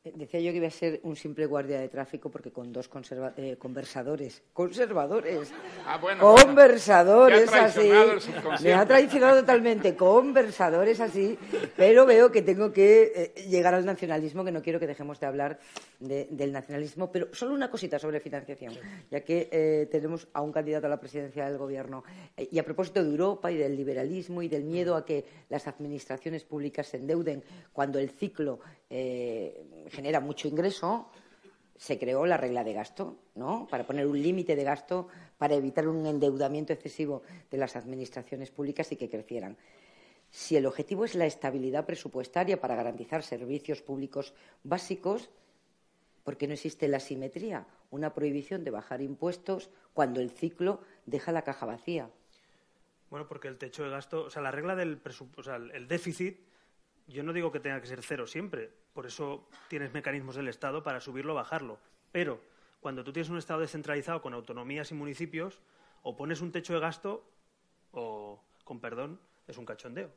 [0.04, 2.90] Decía yo que iba a ser un simple guardia de tráfico porque con dos
[3.38, 5.54] eh, conversadores, conservadores,
[5.86, 7.90] ah, conversadores así,
[8.62, 11.40] me ha traicionado totalmente, conversadores así,
[11.78, 15.26] pero veo que tengo que eh, llegar al nacionalismo, que no quiero que dejemos de
[15.26, 15.60] hablar
[16.02, 18.74] del nacionalismo, pero solo una cosita sobre financiación,
[19.10, 22.04] ya que eh, tenemos a un candidato a la presidencia del gobierno.
[22.36, 26.44] y a propósito de Europa y del liberalismo y del miedo a que las administraciones
[26.44, 28.60] públicas se endeuden cuando el ciclo
[29.90, 31.10] genera mucho ingreso,
[31.76, 33.68] se creó la regla de gasto, ¿no?
[33.70, 38.92] Para poner un límite de gasto, para evitar un endeudamiento excesivo de las administraciones públicas
[38.92, 39.58] y que crecieran.
[40.30, 45.30] Si el objetivo es la estabilidad presupuestaria para garantizar servicios públicos básicos,
[46.24, 47.66] ¿por qué no existe la simetría?
[47.92, 52.10] Una prohibición de bajar impuestos cuando el ciclo deja la caja vacía.
[53.10, 55.88] Bueno, porque el techo de gasto, o sea, la regla del presupuesto, o sea, el
[55.88, 56.40] déficit
[57.08, 60.84] yo no digo que tenga que ser cero siempre, por eso tienes mecanismos del Estado
[60.84, 61.80] para subirlo o bajarlo.
[62.12, 62.40] Pero
[62.80, 65.60] cuando tú tienes un Estado descentralizado con autonomías y municipios,
[66.04, 67.26] o pones un techo de gasto
[67.92, 70.12] o, con perdón, es un cachondeo.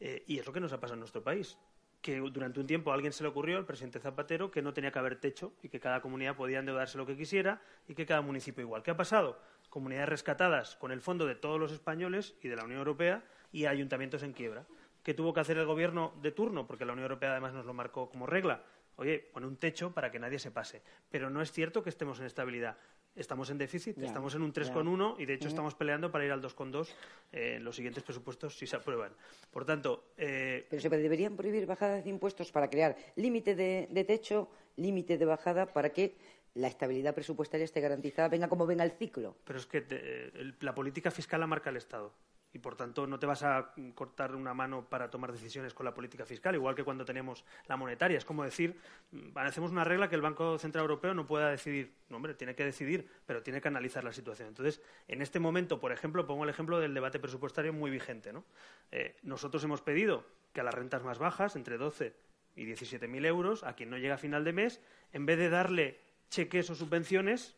[0.00, 1.56] Eh, y es lo que nos ha pasado en nuestro país.
[2.00, 4.92] Que durante un tiempo a alguien se le ocurrió, el presidente Zapatero, que no tenía
[4.92, 8.20] que haber techo y que cada comunidad podía endeudarse lo que quisiera y que cada
[8.20, 8.82] municipio igual.
[8.82, 9.40] ¿Qué ha pasado?
[9.68, 13.66] Comunidades rescatadas con el fondo de todos los españoles y de la Unión Europea y
[13.66, 14.64] ayuntamientos en quiebra
[15.08, 17.72] que tuvo que hacer el gobierno de turno, porque la Unión Europea además nos lo
[17.72, 18.62] marcó como regla.
[18.96, 20.82] Oye, pone un techo para que nadie se pase.
[21.10, 22.76] Pero no es cierto que estemos en estabilidad.
[23.16, 26.42] estamos en déficit, estamos en un 3,1 y de hecho estamos peleando para ir al
[26.42, 26.88] 2,2
[27.32, 29.10] en los siguientes presupuestos si se aprueban.
[29.50, 30.12] Por tanto.
[30.18, 35.24] Eh, Pero se deberían prohibir bajadas de impuestos para crear límite de, techo, límite de
[35.24, 36.18] bajada, para que
[36.52, 39.38] la estabilidad presupuestaria esté garantizada, venga como venga el ciclo.
[39.46, 42.12] Pero es que eh, la política fiscal la marca el Estado
[42.58, 45.94] y por tanto no te vas a cortar una mano para tomar decisiones con la
[45.94, 48.18] política fiscal, igual que cuando tenemos la monetaria.
[48.18, 48.76] Es como decir,
[49.12, 51.94] mm, hacemos una regla que el Banco Central Europeo no pueda decidir.
[52.08, 54.48] No, hombre, tiene que decidir, pero tiene que analizar la situación.
[54.48, 58.32] Entonces, en este momento, por ejemplo, pongo el ejemplo del debate presupuestario muy vigente.
[58.90, 62.12] Eh, nosotros hemos pedido que a las rentas más bajas, entre 12
[62.56, 64.80] y 17.000 euros, a quien no llega a final de mes,
[65.12, 67.56] en vez de darle cheques o subvenciones,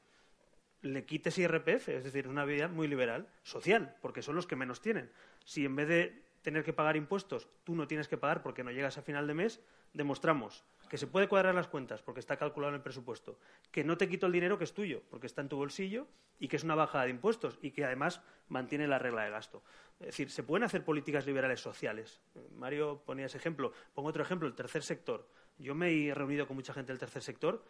[0.83, 4.81] le quites IRPF, es decir, una vida muy liberal, social, porque son los que menos
[4.81, 5.11] tienen.
[5.45, 8.71] Si en vez de tener que pagar impuestos, tú no tienes que pagar porque no
[8.71, 9.61] llegas a final de mes,
[9.93, 13.39] demostramos que se puede cuadrar las cuentas porque está calculado en el presupuesto,
[13.71, 16.09] que no te quito el dinero que es tuyo porque está en tu bolsillo
[16.41, 19.63] y que es una bajada de impuestos y que además mantiene la regla de gasto.
[20.01, 22.21] Es decir, se pueden hacer políticas liberales sociales.
[22.57, 23.73] Mario ponía ese ejemplo.
[23.95, 25.29] Pongo otro ejemplo, el tercer sector.
[25.59, 27.65] Yo me he reunido con mucha gente del tercer sector.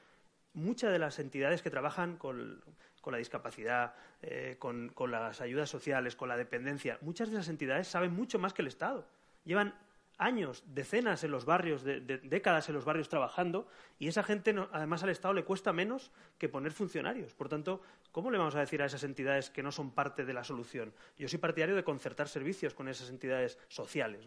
[0.53, 2.63] Muchas de las entidades que trabajan con,
[3.01, 6.99] con la discapacidad, eh, con, las ayudas sociales, con la dependencia.
[7.01, 9.07] Muchas de esas entidades saben mucho más que el Estado.
[9.45, 9.75] Llevan
[10.19, 13.67] años, decenas en los barrios, décadas en los barrios trabajando
[13.99, 17.35] y esa gente, además al Estado le cuesta menos que poner funcionarios.
[17.35, 17.81] Por tanto,
[18.13, 20.93] ¿cómo le vamos a decir a esas entidades que no son parte de la solución?
[21.17, 24.27] Yo soy partidario de concertar servicios con esas entidades sociales.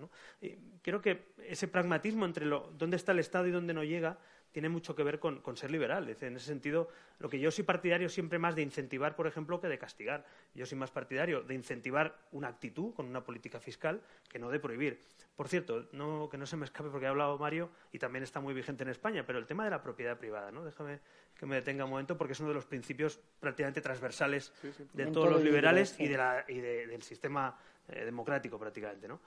[0.81, 4.17] creo que ese pragmatismo entre dónde está el Estado y dónde no llega
[4.53, 6.07] tiene mucho que ver con, ser liberal.
[6.07, 6.87] en ese sentido,
[7.19, 10.25] lo que yo soy partidario siempre más de incentivar, por ejemplo, que de castigar.
[10.53, 14.59] Yo soy más partidario de incentivar una actitud con una política fiscal que no de
[14.59, 14.99] prohibir.
[15.35, 15.89] Por cierto,
[16.29, 18.89] que no se me escape porque ha hablado Mario y también está muy vigente en
[18.89, 20.63] España, pero el tema de la propiedad privada, ¿no?
[20.63, 20.99] Déjame
[21.35, 24.53] que me detenga un momento porque es uno de los principios prácticamente transversales
[24.93, 29.19] de todos los liberales y, del sistema eh, democrático prácticamente, ¿no?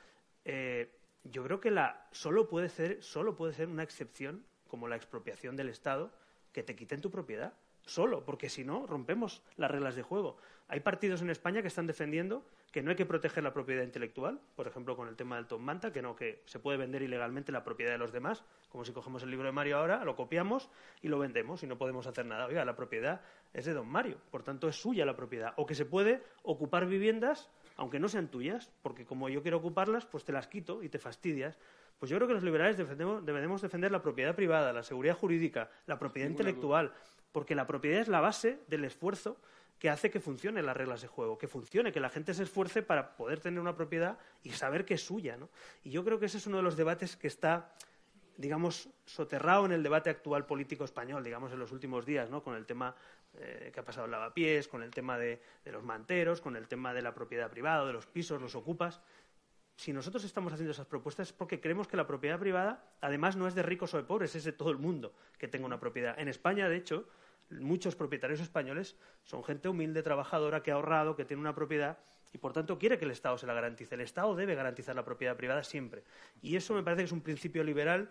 [0.45, 0.89] Eh,
[1.25, 5.57] yo creo que la, solo puede ser solo puede ser una excepción como la expropiación
[5.57, 6.13] del Estado,
[6.53, 7.55] que te quiten tu propiedad
[7.87, 10.37] solo, porque si no, rompemos las reglas de juego.
[10.69, 14.41] Hay partidos en España que están defendiendo que no hay que proteger la propiedad intelectual,
[14.57, 17.53] por ejemplo, con el tema del Tom Manta, que no, que se puede vender ilegalmente
[17.53, 20.69] la propiedad de los demás, como si cogemos el libro de Mario ahora, lo copiamos
[21.01, 22.47] y lo vendemos y no podemos hacer nada.
[22.47, 23.23] Oiga, la propiedad
[23.55, 25.55] es de don Mario, por tanto es suya la propiedad.
[25.57, 30.05] O que se puede ocupar viviendas, aunque no sean tuyas, porque como yo quiero ocuparlas,
[30.05, 31.59] pues te las quito y te fastidias.
[31.99, 35.99] Pues yo creo que los liberales debemos defender la propiedad privada, la seguridad jurídica, la
[35.99, 36.93] propiedad intelectual,
[37.33, 39.39] porque la propiedad es la base del esfuerzo
[39.79, 42.83] que hace que funcionen las reglas de juego, que funcione, que la gente se esfuerce
[42.83, 45.37] para poder tener una propiedad y saber que es suya.
[45.37, 45.51] ¿no?
[45.85, 47.75] Y yo creo que ese es uno de los debates que está,
[48.37, 52.43] digamos, soterrado en el debate actual político español, digamos, en los últimos días, ¿no?
[52.43, 52.95] con el tema
[53.39, 56.69] eh, que ha pasado en Lavapiés, con el tema de, de, los manteros, con el
[56.69, 59.01] tema de la propiedad privada, de los pisos, los ocupas
[59.77, 63.47] si nosotros estamos haciendo esas propuestas es porque creemos que la propiedad privada, además, no
[63.47, 66.19] es de ricos o de pobres, es de todo el mundo que tenga una propiedad.
[66.19, 67.07] En España, de hecho,
[67.51, 71.99] muchos propietarios españoles son gente humilde, trabajadora, que ha ahorrado, que tiene una propiedad
[72.33, 73.95] y, por tanto, quiere que el Estado se la garantice.
[73.95, 76.05] El Estado debe garantizar la propiedad privada siempre.
[76.41, 78.09] Y eso me parece que es un principio liberal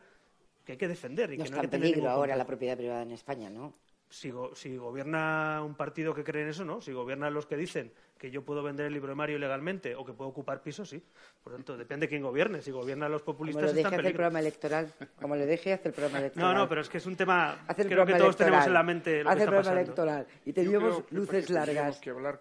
[0.66, 1.34] que hay que defender.
[1.34, 3.74] Y no que no hay que peligro ahora la propiedad privada en España, ¿no?
[4.08, 6.80] Si, si, gobierna un partido que cree en eso, ¿no?
[6.80, 10.06] Si gobiernan los que dicen que yo puedo vender el libro de Mario legalmente o
[10.06, 11.04] que puedo ocupar pisos, sí.
[11.44, 12.62] Por lo tanto, depende de quién gobierne.
[12.62, 14.94] Si gobiernan los populistas, Como le deje hacer el programa electoral.
[15.22, 16.54] Como le deje hacer el programa electoral.
[16.56, 17.66] No, no, pero es que es un tema.
[17.76, 20.28] creo que todos tenemos en la mente lo Hace que el programa electoral.
[20.46, 21.76] Y tenemos luces largas.
[21.76, 22.40] Tenemos que hablar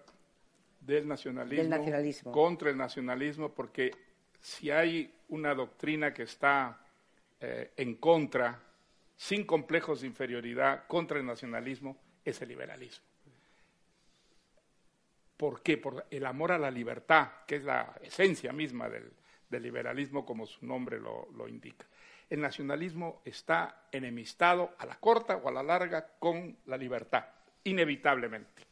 [0.80, 3.90] del nacionalismo, contra el nacionalismo, porque
[4.40, 6.78] si hay una doctrina que está
[7.40, 8.60] eh, en contra,
[9.16, 13.13] sin complejos de inferioridad, contra el nacionalismo, es el liberalismo.
[15.36, 15.78] ¿Por qué?
[15.78, 19.12] Por el amor a la libertad, que es la esencia misma del,
[19.50, 21.86] liberalismo, como su nombre lo, indica.
[22.28, 27.24] El nacionalismo está enemistado a la corta o a la larga con la libertad,
[27.62, 28.62] inevitablemente.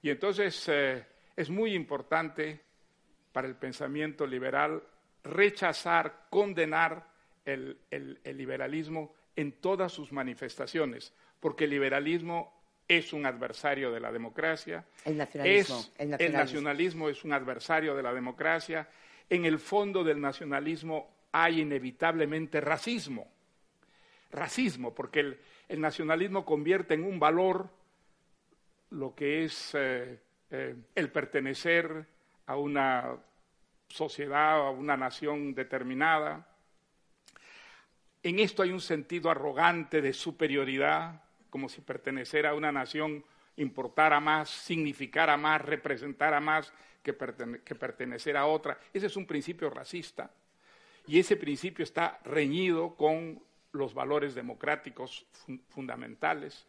[0.00, 1.04] Y entonces eh,
[1.34, 2.60] es muy importante
[3.32, 4.80] para el pensamiento liberal
[5.24, 7.08] rechazar, condenar
[7.44, 7.78] el
[8.24, 12.57] liberalismo en todas sus manifestaciones, porque el liberalismo
[12.88, 14.84] es un adversario de la democracia.
[15.04, 15.84] El nacionalismo.
[15.98, 17.08] el, nacionalismo.
[17.10, 18.88] es un adversario de la democracia.
[19.28, 23.30] En el fondo del nacionalismo hay inevitablemente racismo.
[24.30, 25.20] Racismo, porque
[25.68, 27.68] el, nacionalismo convierte en un valor
[28.90, 30.18] lo que es eh,
[30.50, 32.06] eh, el pertenecer
[32.46, 33.16] a una
[33.88, 36.46] sociedad, a una nación determinada.
[38.22, 43.24] En esto hay un sentido arrogante de superioridad, como si perteneciera a una nación
[43.56, 46.72] importara más, significara más, representara más
[47.02, 48.78] que, pertenecer a otra.
[48.92, 50.30] Ese es un principio racista
[51.06, 53.40] y ese principio está reñido con
[53.72, 55.26] los valores democráticos
[55.70, 56.66] fundamentales.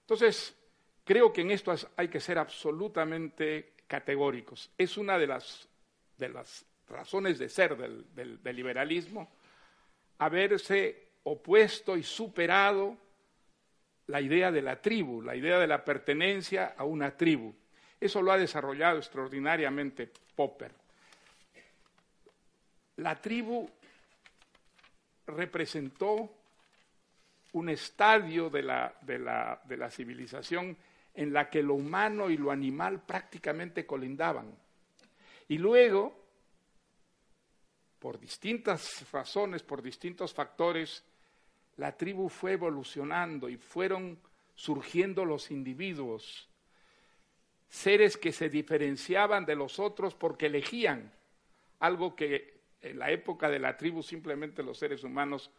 [0.00, 0.56] Entonces,
[1.04, 4.70] creo que en esto hay que ser absolutamente categóricos.
[4.76, 5.68] Es una de las,
[6.88, 9.30] razones de ser del liberalismo
[10.18, 12.96] haberse opuesto y superado
[14.06, 17.54] la idea de la tribu, la idea de la pertenencia a una tribu.
[18.00, 20.72] Eso lo ha desarrollado extraordinariamente Popper.
[22.96, 23.68] La tribu
[25.26, 26.30] representó
[27.52, 30.76] un estadio de la, de, la, de la, civilización
[31.14, 34.54] en la que lo humano y lo animal prácticamente colindaban.
[35.48, 36.18] Y luego,
[37.98, 41.04] por distintas razones, por distintos factores,
[41.76, 44.18] la tribu fue evolucionando y fueron
[44.54, 46.48] surgiendo los individuos,
[47.68, 51.12] seres que se diferenciaban de los otros porque elegían
[51.80, 55.50] algo que en la época de la tribu simplemente los seres humanos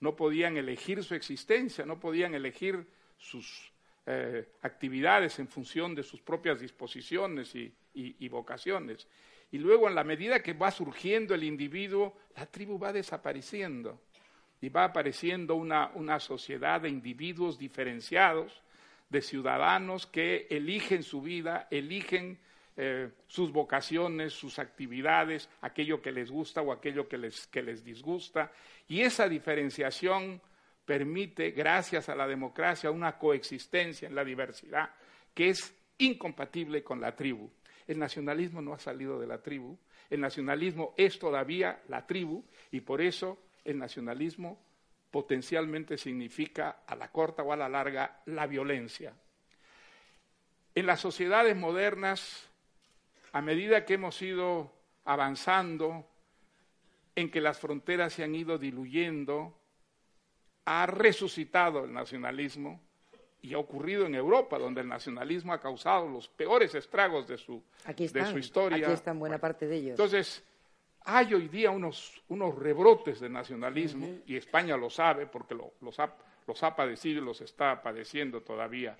[0.00, 2.86] no podían elegir su existencia, no podían elegir
[3.18, 3.70] sus
[4.06, 9.06] eh, actividades en función de sus propias disposiciones y vocaciones.
[9.52, 14.00] Y luego, en la medida que va surgiendo el individuo, la tribu va desapareciendo
[14.60, 18.62] y va apareciendo una, sociedad de individuos diferenciados,
[19.08, 22.38] de ciudadanos que eligen su vida, eligen
[22.76, 27.82] eh, sus vocaciones, sus actividades, aquello que les gusta o aquello que les, que les
[27.82, 28.52] disgusta.
[28.86, 30.40] Y esa diferenciación
[30.84, 34.90] permite, gracias a la democracia, una coexistencia en la diversidad
[35.34, 37.50] que es incompatible con la tribu.
[37.86, 42.80] El nacionalismo no ha salido de la tribu, el nacionalismo es todavía la tribu y
[42.80, 44.58] por eso el nacionalismo
[45.10, 49.12] potencialmente significa a la corta o a la larga la violencia.
[50.74, 52.48] En las sociedades modernas,
[53.32, 54.72] a medida que hemos ido
[55.04, 56.06] avanzando,
[57.16, 59.56] en que las fronteras se han ido diluyendo,
[60.64, 62.80] ha resucitado el nacionalismo
[63.42, 67.62] y ha ocurrido en Europa, donde el nacionalismo ha causado los peores estragos de su,
[67.96, 68.86] de su historia.
[68.86, 69.90] Aquí están buena parte de ellos.
[69.90, 70.44] Entonces,
[71.04, 76.14] hay hoy día unos, unos rebrotes de nacionalismo, y España lo sabe porque los, ha,
[76.46, 78.96] los ha padecido y los está padeciendo todavía.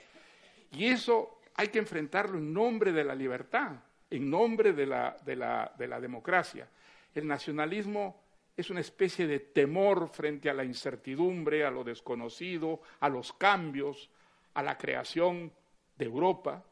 [0.72, 3.72] Y eso hay que enfrentarlo en nombre de la libertad,
[4.08, 6.68] en nombre de la, de la, de la democracia.
[7.14, 8.22] El nacionalismo
[8.56, 14.10] es una especie de temor frente a la incertidumbre, a lo desconocido, a los cambios,
[14.54, 15.52] a la creación
[15.96, 16.64] de Europa.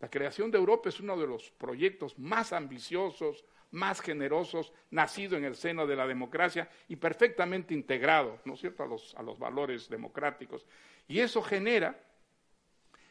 [0.00, 5.44] La creación de Europa es uno de los proyectos más ambiciosos, más generosos, nacido en
[5.44, 9.38] el seno de la democracia y perfectamente integrado, ¿no es cierto?, a los, a los
[9.38, 10.66] valores democráticos.
[11.06, 11.98] Y eso genera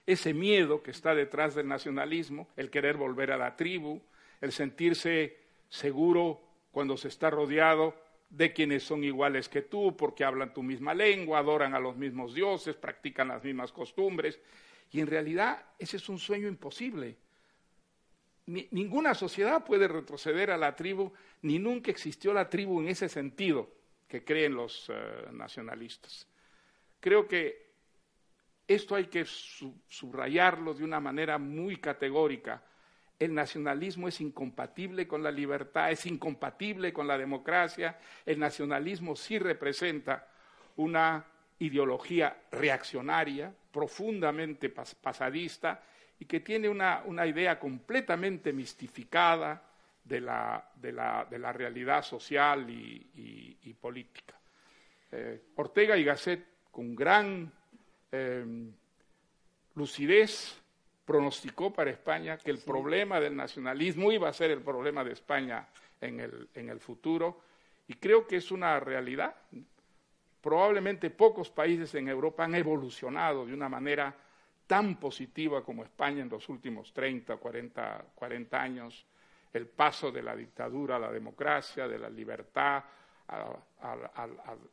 [0.05, 4.01] ese miedo que está detrás del nacionalismo, el querer volver a la tribu,
[4.41, 5.37] el sentirse
[5.69, 6.41] seguro
[6.71, 7.95] cuando se está rodeado
[8.29, 12.33] de quienes son iguales que tú, porque hablan tu misma lengua, adoran a los mismos
[12.33, 14.39] dioses, practican las mismas costumbres.
[14.91, 17.17] Y en realidad ese es un sueño imposible
[18.49, 23.69] ninguna sociedad puede retroceder a la tribu, ni nunca existió la tribu en ese sentido
[24.07, 26.27] que creen los eh, nacionalistas.
[26.99, 27.69] Creo que
[28.67, 32.63] esto hay que subrayarlo de una manera muy categórica.
[33.19, 37.99] El nacionalismo es incompatible con la libertad, es incompatible con la democracia.
[38.25, 40.27] El nacionalismo sí representa
[40.77, 41.25] una
[41.59, 45.83] ideología reaccionaria, profundamente pasadista,
[46.19, 49.63] y que tiene una, idea completamente mistificada
[50.03, 54.35] de la, de la, de la realidad social y, política.
[55.11, 57.49] Eh, Ortega y Gasset, con gran
[58.11, 58.71] em,
[59.75, 60.59] lucidez,
[61.05, 65.67] pronosticó para España que el problema del nacionalismo iba a ser el problema de España
[66.01, 67.41] en el, en el futuro,
[67.87, 69.35] y creo que es una realidad.
[70.41, 74.15] Probablemente pocos países en Europa han evolucionado de una manera
[74.69, 79.03] tan positiva como España en los últimos 30, 40, 40 años,
[79.51, 82.83] el paso de la dictadura a la democracia, de la libertad,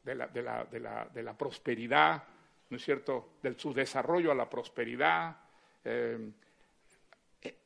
[0.04, 2.22] de, la, prosperidad,
[2.68, 5.34] ¿no es cierto?, del su desarrollo a la prosperidad.
[5.82, 6.30] Eh,
[7.40, 7.56] eh,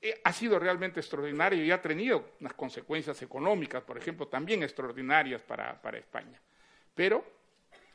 [0.00, 5.42] eh, ha sido realmente extraordinario y ha tenido unas consecuencias económicas, por ejemplo, también extraordinarias
[5.42, 6.40] para, para España.
[6.92, 7.24] Pero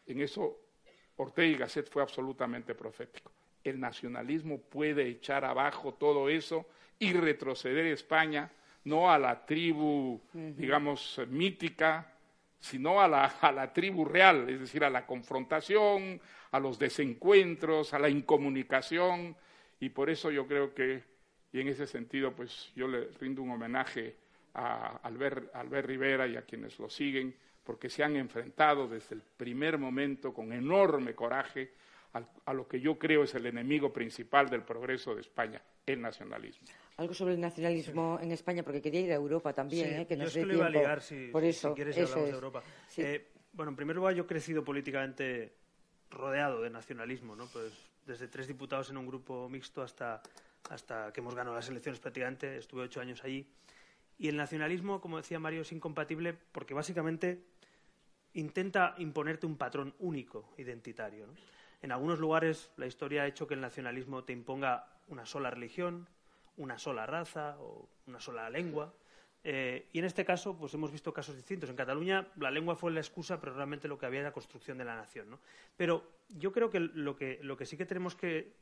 [0.06, 0.58] en eso
[1.18, 3.34] Ortega y Gasset fue absolutamente profético
[3.70, 6.66] el nacionalismo puede echar abajo todo eso
[7.00, 8.52] y retroceder España
[8.88, 12.14] no a la tribu, digamos, mítica,
[12.60, 17.94] sino a la, a la tribu real, es decir, a la confrontación, a los desencuentros,
[17.94, 19.36] a la incomunicación,
[19.80, 21.04] Y por eso yo creo que,
[21.52, 24.16] y en ese sentido, pues yo le rindo un homenaje
[24.56, 29.22] a Albert, Albert Rivera y a quienes lo siguen, porque se han enfrentado desde el
[29.22, 31.74] primer momento con enorme coraje
[32.46, 36.68] a lo que yo creo es el enemigo principal del progreso de España, el nacionalismo.
[36.98, 40.08] Algo sobre el nacionalismo en España, porque quería ir a Europa también, ¿eh?
[40.08, 42.64] que no yo sé iba a ligar, si, Por eso, quieres hablamos de Europa.
[42.98, 45.54] Eh, bueno, en primer lugar, yo he crecido políticamente
[46.10, 47.46] rodeado de nacionalismo, ¿no?
[47.48, 47.74] Pues
[48.06, 50.22] desde tres diputados en un grupo mixto hasta,
[50.70, 53.48] hasta que hemos ganado las elecciones prácticamente, estuve ocho años allí.
[54.18, 57.44] Y el nacionalismo, como decía Mario, es incompatible porque básicamente
[58.34, 61.28] intenta imponerte un patrón único, identitario.
[61.28, 61.34] ¿no?
[61.82, 66.08] En algunos lugares la historia ha hecho que el nacionalismo te imponga una sola religión,
[66.58, 68.94] una sola raza o una sola lengua.
[69.44, 71.70] Eh, y en este caso, pues hemos visto casos distintos.
[71.70, 74.78] En Cataluña la lengua fue la excusa, pero realmente lo que había era la construcción
[74.78, 75.30] de la nación.
[75.30, 75.40] ¿no?
[75.78, 78.54] Pero yo creo que lo, que lo que sí que tenemos que,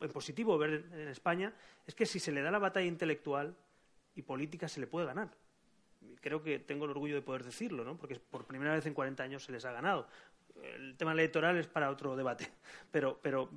[0.00, 1.52] en positivo, ver en España
[1.86, 3.54] es que si se le da la batalla intelectual
[4.14, 5.30] y política, se le puede ganar
[6.20, 7.96] creo que tengo el orgullo de poder decirlo, ¿no?
[7.96, 10.06] porque por primera vez en 40 años se les ha ganado
[10.62, 12.50] el tema electoral es para otro debate,
[12.90, 13.50] pero, pero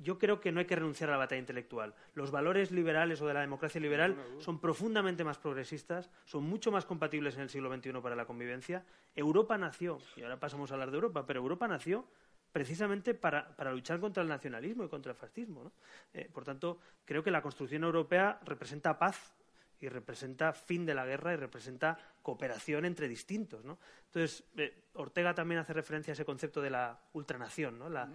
[0.00, 1.94] yo creo que no hay que renunciar a la batalla intelectual.
[2.14, 6.84] Los valores liberales o de la democracia liberal son profundamente más progresistas, son mucho más
[6.84, 8.84] compatibles en el siglo XXI para la convivencia.
[9.14, 12.06] Europa nació, y ahora pasamos a hablar de Europa, pero Europa nació
[12.52, 15.72] precisamente para, luchar contra el nacionalismo y contra el fascismo.
[16.14, 19.37] Eh, por tanto, creo que la construcción europea representa paz
[19.80, 23.64] y representa fin de la guerra y representa cooperación entre distintos.
[23.64, 23.78] ¿no?
[24.06, 27.88] Entonces, eh, Ortega también hace referencia a ese concepto de la ultranación, ¿no?
[27.88, 28.08] la,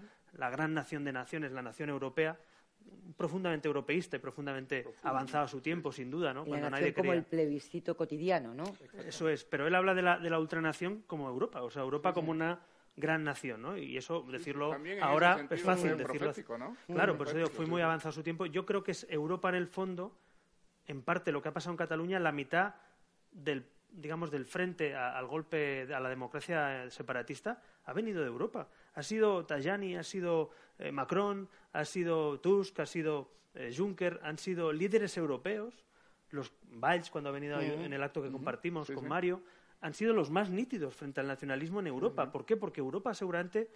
[0.49, 2.38] gran nación de naciones, la nación europea,
[3.16, 6.43] profundamente europeísta y profundamente avanzado a su tiempo, sin duda, ¿no?
[6.43, 8.66] Cuando nadie como el plebiscito cotidiano, ¿no?
[9.07, 12.14] Eso es, pero él habla de la, de la ultranación como Europa, o sea, Europa
[12.14, 12.59] como una
[12.95, 13.78] gran nación, ¿no?
[13.78, 16.34] Y eso, decirlo ahora es fácil decirlo.
[16.57, 16.78] ¿no?
[16.88, 18.45] Claro, por eso digo, fue muy avanzado a su tiempo.
[18.45, 20.16] Yo creo que es Europa en el fondo
[20.88, 22.75] en parte lo que ha pasado en Cataluña, la mitad
[23.31, 28.67] del digamos del frente al golpe a la democracia separatista ha venido de Europa.
[28.95, 34.38] Ha sido Tajani, ha sido eh, Macron, ha sido Tusk, ha sido eh, Juncker, han
[34.38, 35.86] sido líderes europeos.
[36.31, 39.43] Los Valls, cuando ha venido en el acto que compartimos con Mario,
[39.81, 42.31] han sido los más nítidos frente al nacionalismo en Europa.
[42.31, 42.57] ¿Por qué?
[42.57, 43.69] Porque Europa seguramente,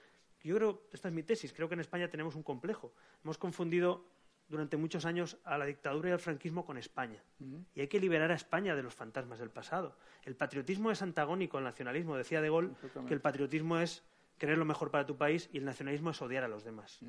[0.44, 2.92] yo creo, esta es mi tesis, creo que en España tenemos un complejo.
[3.24, 4.06] Hemos confundido
[4.50, 7.22] durante muchos años a la dictadura y al franquismo con España.
[7.76, 9.96] Y hay que liberar a España de los fantasmas del pasado.
[10.24, 12.16] El patriotismo es antagónico al nacionalismo.
[12.16, 12.72] Decía De Gaulle
[13.08, 14.04] que el patriotismo es
[14.38, 17.00] querer lo mejor para tu país y el nacionalismo es odiar a los demás.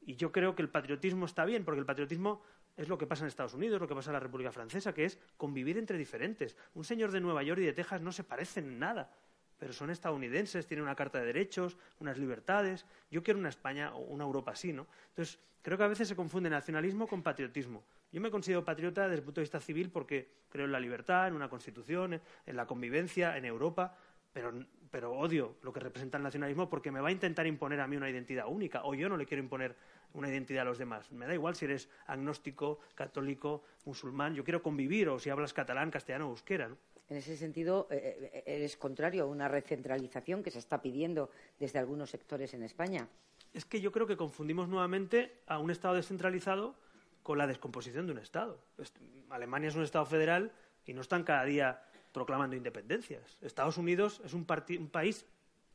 [0.00, 2.42] Y yo creo que el patriotismo está bien, porque el patriotismo
[2.76, 5.04] es lo que pasa en Estados Unidos, lo que pasa en la República Francesa, que
[5.04, 6.56] es convivir entre diferentes.
[6.74, 9.10] Un señor de Nueva York y de Texas no se parecen en nada
[9.58, 12.86] pero son estadounidenses, tienen una carta de derechos, unas libertades.
[13.10, 14.86] Yo quiero una España o una Europa así, ¿no?
[15.10, 17.82] Entonces, creo que a veces se confunde nacionalismo con patriotismo.
[18.12, 21.28] Yo me considero patriota desde el punto de vista civil porque creo en la libertad,
[21.28, 23.96] en una constitución, en la convivencia, en Europa,
[24.32, 24.52] pero,
[24.90, 27.96] pero odio lo que representa el nacionalismo porque me va a intentar imponer a mí
[27.96, 29.76] una identidad única o yo no le quiero imponer
[30.14, 31.10] una identidad a los demás.
[31.12, 35.90] Me da igual si eres agnóstico, católico, musulmán, yo quiero convivir o si hablas catalán,
[35.90, 36.78] castellano o euskera, ¿no?
[37.08, 41.78] En ese sentido, eh, eh, eres contrario a una recentralización que se está pidiendo desde
[41.78, 43.08] algunos sectores en España.
[43.54, 46.74] Es que yo creo que confundimos nuevamente a un Estado descentralizado
[47.22, 48.60] con la descomposición de un Estado.
[49.30, 50.52] Alemania es un Estado federal
[50.84, 51.82] y no están cada día
[52.12, 53.38] proclamando independencias.
[53.40, 54.46] Estados Unidos es un,
[54.78, 55.24] un país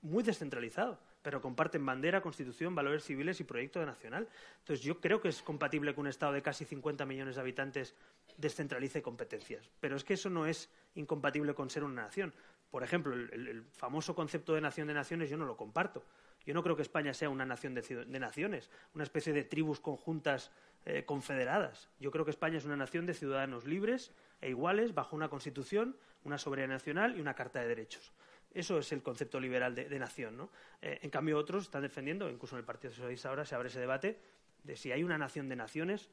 [0.01, 4.27] muy descentralizado pero comparten bandera, constitución, valores civiles y proyecto nacional.
[4.59, 7.95] Entonces, yo creo que es compatible que un Estado de casi 50 millones de habitantes
[8.37, 9.71] descentralice competencias.
[9.79, 12.33] Pero es que eso no es incompatible con ser una nación.
[12.69, 16.03] Por ejemplo, el, famoso concepto de nación de naciones yo no lo comparto.
[16.45, 20.51] Yo no creo que España sea una nación de, naciones, una especie de tribus conjuntas
[20.85, 21.89] eh, confederadas.
[21.99, 24.11] Yo creo que España es una nación de ciudadanos libres
[24.41, 25.95] e iguales bajo una constitución,
[26.25, 28.11] una soberanía nacional y una carta de derechos.
[28.53, 30.37] Eso es el concepto liberal de, nación.
[30.37, 30.49] ¿no?
[30.81, 33.79] Eh, en cambio, otros están defendiendo, incluso en el Partido Socialista ahora se abre ese
[33.79, 34.19] debate,
[34.63, 36.09] de si hay una nación de naciones,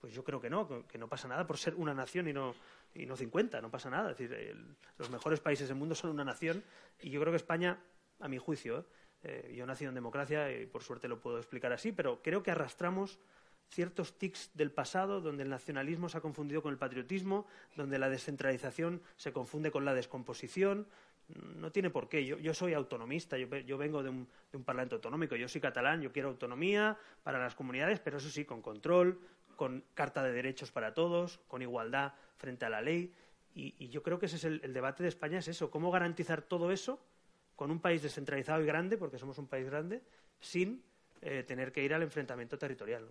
[0.00, 2.54] pues yo creo que no, que, no pasa nada por ser una nación y no,
[2.94, 4.10] y no 50, no pasa nada.
[4.10, 4.56] Es decir,
[4.98, 6.64] los mejores países del mundo son una nación
[7.00, 7.78] y yo creo que España,
[8.18, 8.84] a mi juicio, ¿eh?
[9.24, 12.50] Eh, yo nacido en democracia y por suerte lo puedo explicar así, pero creo que
[12.50, 13.20] arrastramos
[13.68, 18.10] ciertos tics del pasado donde el nacionalismo se ha confundido con el patriotismo, donde la
[18.10, 20.88] descentralización se confunde con la descomposición,
[21.34, 22.24] no tiene por qué.
[22.24, 24.26] Yo, soy autonomista, yo, vengo de un,
[24.64, 28.62] parlamento autonómico, yo soy catalán, yo quiero autonomía para las comunidades, pero eso sí, con
[28.62, 29.20] control,
[29.56, 33.12] con carta de derechos para todos, con igualdad frente a la ley.
[33.54, 36.72] Y, yo creo que ese es el, debate de España, es eso, cómo garantizar todo
[36.72, 37.00] eso
[37.56, 40.02] con un país descentralizado y grande, porque somos un país grande,
[40.40, 40.82] sin
[41.20, 43.08] eh, tener que ir al enfrentamiento territorial.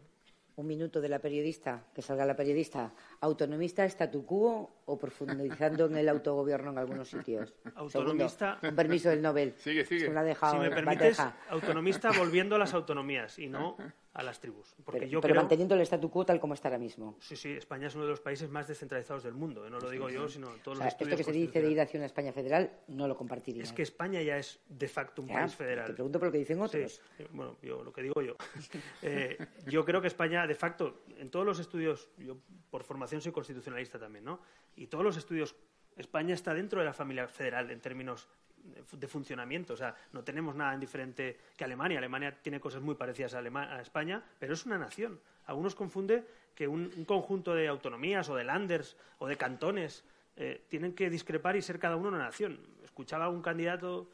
[0.56, 2.92] Un minuto de la periodista, que salga la periodista,
[3.22, 7.54] autonomista, statu quo o profundizando en el autogobierno en algunos sitios.
[7.76, 8.58] Autonomista.
[8.60, 9.54] con permiso del Nobel.
[9.58, 10.06] Sigue, sigue.
[10.06, 13.78] Se me ha dejado si me permites, autonomista volviendo a las autonomías y no
[14.14, 14.76] a las tribus.
[14.84, 15.42] Porque Pero, yo pero creo...
[15.42, 17.16] manteniendo el statu quo tal como está ahora mismo.
[17.20, 19.66] Sí, sí, España es uno de los países más descentralizados del mundo.
[19.66, 19.70] ¿eh?
[19.70, 21.80] No lo digo yo, sino todos O sea, los esto que se dice de ir
[21.80, 23.64] hacia una España federal, no lo compartiría.
[23.64, 25.88] Es que España ya es de facto un Ya, país federal.
[25.88, 27.02] Te pregunto por lo que dicen otros.
[27.20, 28.36] eh, bueno, yo lo que digo yo.
[29.04, 29.38] Eh,
[29.68, 32.38] yo creo que España, de facto, en todos los estudios, yo
[32.70, 34.42] por formación soy constitucionalista también, ¿no?
[34.76, 35.56] Y todos los estudios,
[35.98, 38.28] España está dentro de la familia federal en términos
[38.64, 39.74] de fu- de funcionamiento.
[39.74, 41.98] O sea, no tenemos nada en diferente que Alemania.
[42.00, 45.20] Alemania tiene cosas muy parecidas a, a España, pero es una nación.
[45.46, 46.24] Algunos confunde
[46.56, 50.04] que un, un conjunto de autonomías o de landers o de cantones
[50.36, 52.60] eh, tienen que discrepar y ser cada uno una nación.
[52.84, 54.10] Escuchaba a un candidato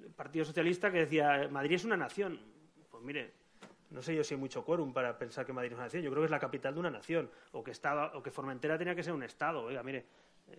[0.00, 2.40] del Partido Socialista que decía Madrid es una nación.
[2.90, 3.32] Pues mire,
[3.90, 6.02] no sé yo si hay mucho quórum para pensar que Madrid es una nación.
[6.02, 7.30] Yo creo que es la capital de una nación.
[7.52, 9.62] O que, estaba, o que Formentera tenía que ser un Estado.
[9.62, 10.04] Oiga, mire,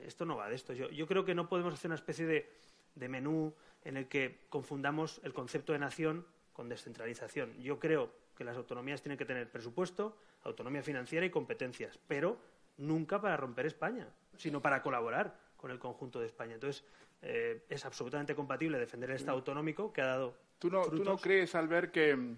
[0.04, 0.74] esto no va de esto.
[0.74, 2.50] Yo, yo creo que no podemos hacer una especie de,
[2.96, 7.54] de menú en el que confundamos el concepto de nación con descentralización.
[7.62, 12.38] Yo creo que las autonomías tienen que tener presupuesto, autonomía financiera y competencias, pero
[12.78, 16.56] nunca para romper España, sino para colaborar con el conjunto de España.
[16.56, 16.84] Entonces,
[17.22, 21.18] eh, es absolutamente compatible defender el Estado autonómico que ha dado ¿Tú no, ¿Tú no
[21.18, 22.38] crees, Albert, que mm,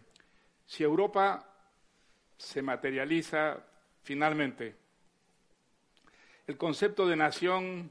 [0.68, 1.44] si Europa
[2.38, 3.58] se materializa
[4.04, 4.76] finalmente,
[6.46, 7.90] el concepto de nación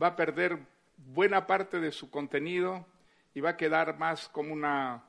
[0.00, 0.58] va a perder
[1.06, 2.86] buena parte de su contenido
[3.34, 5.04] y va a quedar más como una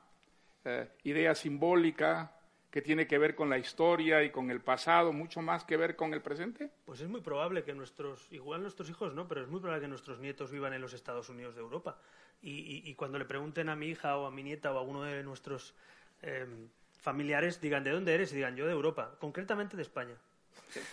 [0.64, 2.32] eh, idea simbólica
[2.70, 5.96] que tiene que ver con la historia y con el pasado, mucho más que ver
[5.96, 6.70] con el presente?
[6.84, 9.88] Pues es muy probable que nuestros, igual nuestros hijos no, pero es muy probable que
[9.88, 11.98] nuestros nietos vivan en los Estados Unidos de Europa.
[12.42, 15.02] Y, y- cuando le pregunten a mi hija o a mi nieta o a uno
[15.02, 15.74] de nuestros
[16.20, 16.46] eh,
[16.98, 18.32] familiares, digan, ¿de dónde eres?
[18.32, 20.16] Y digan, yo de Europa, concretamente de España.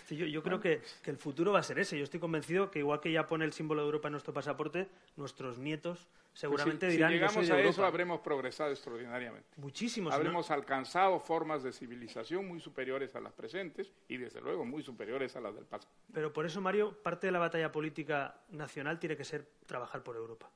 [0.06, 1.98] Sí, yo, yo creo que, que el futuro va a ser ese.
[1.98, 4.88] Yo estoy convencido que igual que ya pone el símbolo de Europa en nuestro pasaporte,
[5.16, 9.48] nuestros nietos seguramente Pues si, dirán, si llegamos a eso, habremos progresado extraordinariamente.
[9.56, 10.08] Muchísimo.
[10.08, 14.82] no- Habremos alcanzado formas de civilización muy superiores a las presentes y, desde luego, muy
[14.82, 15.90] superiores a las del pasado.
[16.12, 20.16] Pero por eso, Mario, parte de la batalla política nacional tiene que ser trabajar por
[20.16, 20.48] Europa.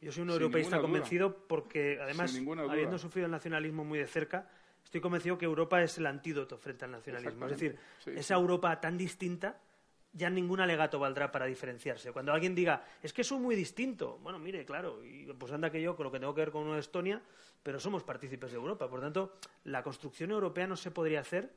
[0.00, 2.36] Yo soy un Sin europeísta convencido porque, además,
[2.68, 4.50] habiendo sufrido el nacionalismo muy de cerca,
[4.84, 7.46] estoy convencido que Europa es el antídoto frente al nacionalismo.
[7.46, 7.78] Es decir.
[7.98, 9.58] Sí, esa Europa tan distinta,
[10.12, 12.12] ya ningún alegato valdrá para diferenciarse.
[12.12, 15.80] Cuando alguien diga, es que soy muy distinto, bueno, mire, claro, y pues anda que
[15.80, 17.22] yo con lo que tengo que ver con uno de Estonia,
[17.62, 18.88] pero somos partícipes de Europa.
[18.88, 21.54] Por tanto, la construcción europea no se podría hacer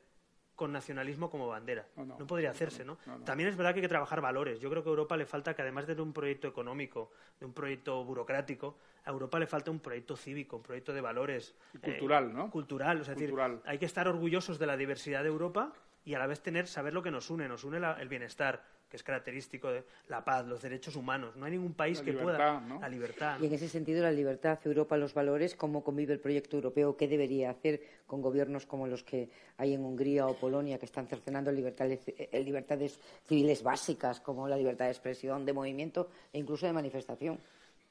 [0.54, 1.86] con nacionalismo como bandera.
[1.96, 2.26] No, no.
[2.26, 2.96] podría hacerse, no.
[3.24, 4.58] También es verdad que hay que trabajar valores.
[4.58, 7.52] Yo creo que a Europa le falta que, además de un proyecto económico, de un
[7.52, 11.54] proyecto burocrático, a Europa le falta un proyecto cívico, un proyecto de valores.
[11.72, 12.50] Y cultural, ¿no?
[12.50, 13.00] Cultural.
[13.00, 13.34] O sea, es decir,
[13.64, 15.72] hay que estar orgullosos de la diversidad de Europa
[16.04, 17.48] y a la vez tener, saber lo que nos une.
[17.48, 21.36] Nos une la- el bienestar, que es característico de la paz, los derechos humanos.
[21.36, 22.60] No hay ningún país La que libertad, pueda.
[22.60, 22.80] ¿no?
[22.80, 23.38] La libertad.
[23.40, 26.96] Y en ese sentido, la libertad, Europa, los valores, ¿cómo convive el proyecto europeo?
[26.96, 31.06] ¿Qué debería hacer con gobiernos como los que hay en Hungría o Polonia, que están
[31.06, 36.66] cercenando libertades, eh, libertades civiles básicas, como la libertad de expresión, de movimiento e incluso
[36.66, 37.38] de manifestación?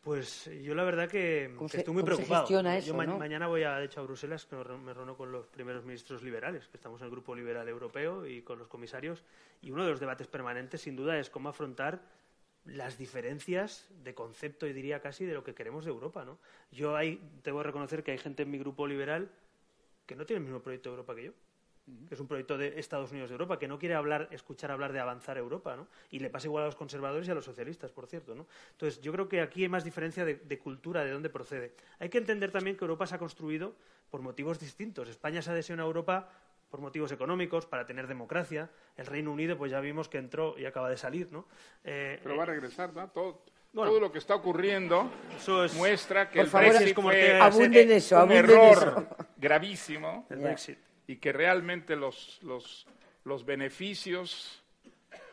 [0.06, 2.47] Pues yo la verdad que, ¿Cómo que se- estoy muy preocupado.
[2.47, 3.18] yo eso, ma- no?
[3.18, 5.84] mañana voy a, de hecho, a Bruselas, que me re- me reúno con los primeros
[5.84, 9.24] ministros liberales, que estamos en el Grupo Liberal Europeo y con los comisarios.
[9.64, 12.03] Y uno de los debates permanentes, sin duda, es cómo afrontar
[12.66, 16.24] las diferencias de concepto, y diría casi, de lo que queremos de Europa.
[16.24, 16.38] ¿no?
[16.72, 19.28] Yo ahí tengo que reconocer que hay gente en mi grupo liberal
[20.06, 21.32] que no tiene el mismo proyecto de Europa que yo
[22.07, 24.91] que es un proyecto de Estados Unidos de Europa, que no quiere hablar, escuchar hablar
[24.91, 25.88] de avanzar Europa, ¿no?
[26.09, 28.47] Y le pasa igual a los conservadores y a los socialistas, por cierto, ¿no?
[28.71, 31.75] Entonces, yo creo que aquí hay más diferencia de, de cultura, de dónde procede.
[31.99, 33.75] Hay que entender también que Europa se ha construido
[34.09, 35.07] por motivos distintos.
[35.09, 36.27] España se adhesiona a Europa
[36.71, 38.69] por motivos económicos, para tener democracia.
[38.97, 41.45] El Reino Unido, pues ya vimos que entró y acaba de salir, ¿no?
[41.83, 43.07] Eh, Pero va a regresar, ¿no?
[43.09, 43.91] Todo, Bueno.
[43.91, 47.19] todo lo que está ocurriendo eso es muestra que el favor, Brexit es como fue
[47.19, 49.07] que- Abunden eso, un abunden error eso.
[49.38, 50.39] gravísimo el.
[50.39, 50.79] Brexit.
[51.08, 52.88] Y que realmente los, los,
[53.24, 54.62] los beneficios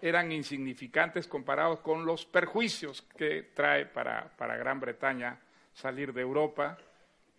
[0.00, 5.38] eran insignificantes comparados con los perjuicios que trae para, para Gran Bretaña
[5.72, 6.78] salir de Europa.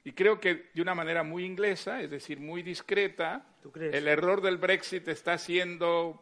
[0.05, 4.57] Y creo que de una manera muy inglesa, es decir, muy discreta, el error del
[4.57, 6.21] Brexit está siendo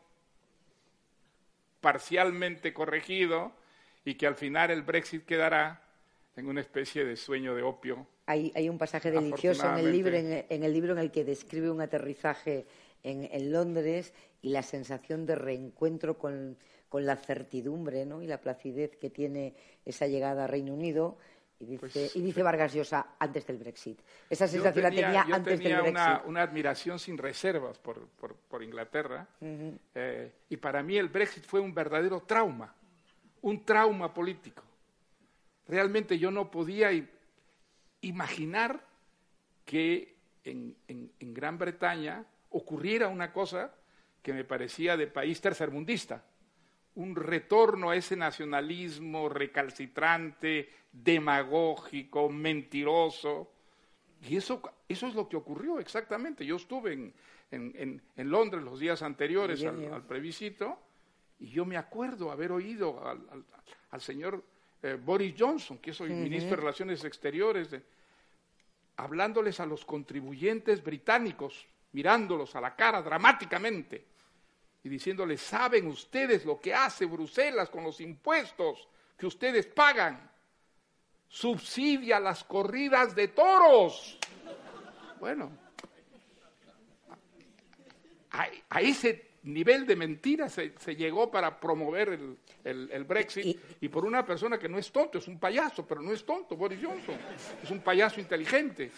[1.80, 3.54] parcialmente corregido
[4.06, 5.84] y que al final el Brexit quedará
[6.36, 10.16] en una especie de sueño de opio Hay, hay un pasaje delicioso en el, libro,
[10.16, 12.66] en, el libro en el que describe un aterrizaje
[13.04, 16.58] en, en Londres y la sensación de reencuentro con,
[16.92, 18.22] con la certidumbre ¿no?
[18.22, 19.56] y la placidez que tiene
[19.86, 21.18] esa llegada a Reino Unido
[21.58, 23.98] Y dice, pues, y dice, Vargas Llosa antes del Brexit.
[24.30, 25.92] Esa sensación la tenía antes del Brexit.
[25.92, 28.08] Una, una admiración sin reservas por,
[28.50, 29.26] por, Inglaterra.
[29.96, 32.76] Eh, y para mí el Brexit fue un verdadero trauma,
[33.42, 34.64] un trauma político.
[35.70, 36.92] Realmente yo no podía
[38.02, 38.86] imaginar
[39.66, 43.74] que en, en Gran Bretaña ocurriera una cosa
[44.22, 46.24] que me parecía de país tercermundista
[46.96, 53.52] un retorno a ese nacionalismo recalcitrante, demagógico, mentiroso.
[54.28, 56.46] Y eso, eso es lo que ocurrió exactamente.
[56.46, 57.14] Yo estuve en,
[57.52, 60.78] en, en, Londres los días anteriores al, al, plebiscito
[61.40, 63.46] y yo me acuerdo haber oído al,
[63.90, 64.44] al, señor
[64.84, 67.70] eh, Boris Johnson, que es hoy ministro de Relaciones Exteriores,
[68.98, 74.06] hablándoles a los contribuyentes británicos, mirándolos a la cara dramáticamente
[74.84, 80.30] y diciéndoles, ¿saben ustedes lo que hace Bruselas con los impuestos que ustedes pagan?
[81.28, 84.18] Subsidia las corridas de toros.
[85.20, 85.52] Bueno,
[88.32, 92.20] a, ese nivel de mentira se, llegó para promover
[92.64, 96.12] el, Brexit y, por una persona que no es tonto, es un payaso, pero no
[96.12, 97.16] es tonto, Boris Johnson,
[97.64, 98.92] es un payaso inteligente.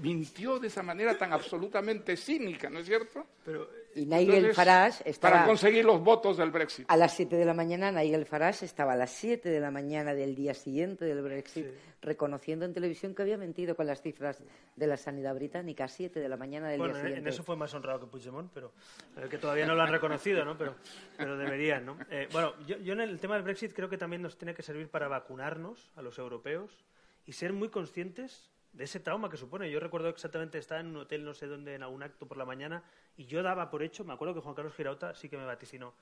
[0.00, 3.26] Mintió de esa manera tan absolutamente cínica, ¿no es cierto?
[3.44, 5.34] Pero y Nigel Farage estaba...
[5.34, 6.86] Para conseguir los votos del Brexit.
[6.88, 10.14] A las 7 de la mañana, Nigel Farage estaba a las 7 de la mañana
[10.14, 11.66] del día siguiente del Brexit
[12.02, 14.42] reconociendo en televisión que había mentido con las cifras
[14.74, 15.84] de la sanidad británica.
[15.84, 17.18] A 7 de la mañana del día siguiente.
[17.18, 18.72] en eso fue más honrado que Puigdemont, pero
[19.16, 20.58] eh, que todavía no lo han reconocido, ¿no?
[20.58, 20.74] Pero,
[21.16, 21.96] pero deberían, ¿no?
[22.10, 24.62] Eh, bueno, yo, yo en el tema del Brexit creo que también nos tiene que
[24.62, 26.84] servir para vacunarnos a los europeos
[27.24, 29.70] y ser muy conscientes de ese trauma que supone.
[29.70, 32.44] Yo recuerdo exactamente estar en un hotel no sé dónde en algún acto por la
[32.44, 32.82] mañana
[33.16, 35.94] y yo daba por hecho, me acuerdo que Juan Carlos Girauta sí que me vaticinó,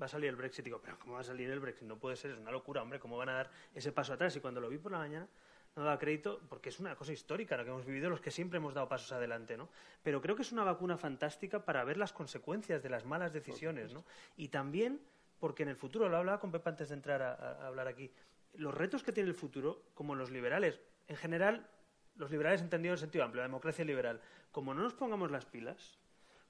[0.00, 0.64] va a salir el Brexit.
[0.64, 1.86] Digo, pero ¿cómo va a salir el Brexit?
[1.86, 4.36] No puede ser, es una locura, hombre, ¿cómo van a dar ese paso atrás?
[4.36, 5.28] Y cuando lo vi por la mañana
[5.74, 8.56] no daba crédito porque es una cosa histórica lo que hemos vivido los que siempre
[8.56, 9.68] hemos dado pasos adelante, ¿no?
[10.02, 13.92] Pero creo que es una vacuna fantástica para ver las consecuencias de las malas decisiones,
[13.92, 14.04] ¿no?
[14.36, 15.00] Y también
[15.38, 18.10] porque en el futuro, lo hablaba con Pepa antes de entrar a hablar aquí,
[18.54, 21.68] los retos que tiene el futuro, como los liberales, en general
[22.16, 24.20] los liberales entendidos en sentido amplio, la democracia liberal,
[24.50, 25.98] como no nos pongamos las pilas,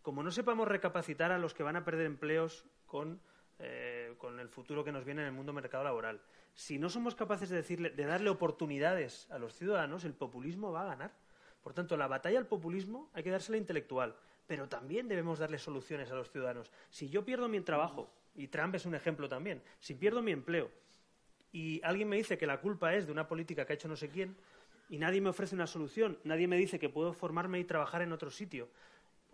[0.07, 3.21] como no sepamos recapacitar a los que van a perder empleos con,
[3.59, 6.23] eh, con el futuro que nos viene en el mundo mercado laboral,
[6.55, 10.83] si no somos capaces de, decirle, de darle oportunidades a los ciudadanos, el populismo va
[10.83, 11.13] a ganar.
[11.61, 14.15] Por tanto, la batalla al populismo hay que dársela intelectual,
[14.47, 16.71] pero también debemos darle soluciones a los ciudadanos.
[16.89, 20.71] Si yo pierdo mi trabajo, y Trump es un ejemplo también, si pierdo mi empleo
[21.51, 23.97] y alguien me dice que la culpa es de una política que ha hecho no
[23.97, 24.37] sé quién,
[24.89, 28.13] y nadie me ofrece una solución, nadie me dice que puedo formarme y trabajar en
[28.13, 28.69] otro sitio.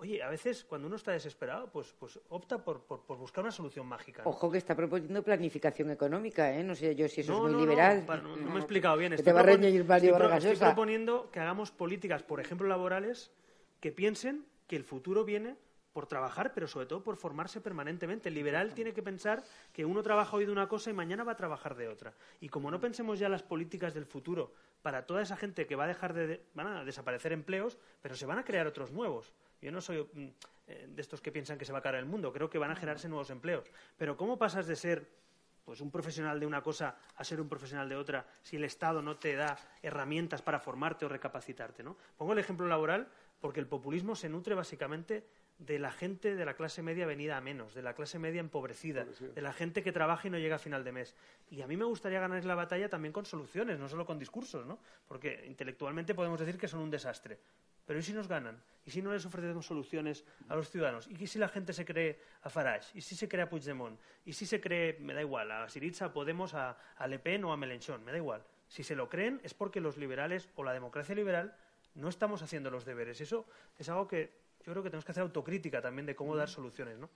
[0.03, 3.87] Oye, a veces cuando uno está desesperado, pues, pues opta por, por, buscar una solución
[3.87, 4.23] mágica.
[4.25, 6.65] Ojo que está proponiendo planificación económica, ¿eh?
[6.65, 8.05] No sé yo si eso es muy liberal.
[8.05, 9.13] No, no, me he explicado bien.
[9.13, 13.31] Estoy, proponiendo, estoy proponiendo que hagamos políticas, por ejemplo, laborales,
[13.79, 15.55] que piensen que el futuro viene
[15.93, 18.29] por trabajar, pero sobre todo por formarse permanentemente.
[18.29, 21.33] El liberal tiene que pensar que uno trabaja hoy de una cosa y mañana va
[21.33, 22.13] a trabajar de otra.
[22.41, 25.85] Y como no pensemos ya las políticas del futuro para toda esa gente que va
[25.85, 29.33] a dejar de, van a desaparecer empleos, pero se van a crear otros nuevos.
[29.63, 30.29] Yo no soy mm,
[30.67, 32.71] eh, de estos que piensan que se va a acabar el mundo, creo que van
[32.71, 33.71] a generarse nuevos empleos.
[33.97, 35.09] Pero ¿cómo pasas de ser
[35.65, 39.01] pues un profesional de una cosa a ser un profesional de otra si el Estado
[39.01, 41.97] no te da herramientas para formarte o recapacitarte, ¿no?
[42.17, 43.07] Pongo el ejemplo laboral
[43.41, 45.25] porque el populismo se nutre básicamente
[45.59, 49.05] de la gente de la clase media venida a menos, de la clase media empobrecida,
[49.05, 51.15] de la gente que trabaja y no llega a final de mes.
[51.51, 54.67] Y a mí me gustaría ganar la batalla también con soluciones, no solo con discursos,
[54.67, 54.81] ¿no?
[55.07, 57.39] Porque intelectualmente podemos decir que son un desastre.
[57.87, 58.63] Pero ¿y si nos ganan?
[58.85, 61.07] ¿Y si no les ofrecemos soluciones a los ciudadanos?
[61.07, 62.91] ¿Y si la gente se cree a Farage?
[62.95, 64.01] ¿Y si se cree a Puigdemont?
[64.25, 67.45] ¿Y si se cree, me da igual, a Siriza, a Podemos, a, a Le Pen
[67.45, 68.05] o a Melenchón?
[68.05, 68.43] Me da igual.
[68.69, 71.55] Si se lo creen es porque los liberales o la democracia liberal
[71.95, 73.21] no estamos haciendo los deberes.
[73.21, 73.47] Eso
[73.79, 74.33] es algo que
[74.65, 77.11] yo creo que tenemos que hacer autocrítica también de cómo dar soluciones, ¿no?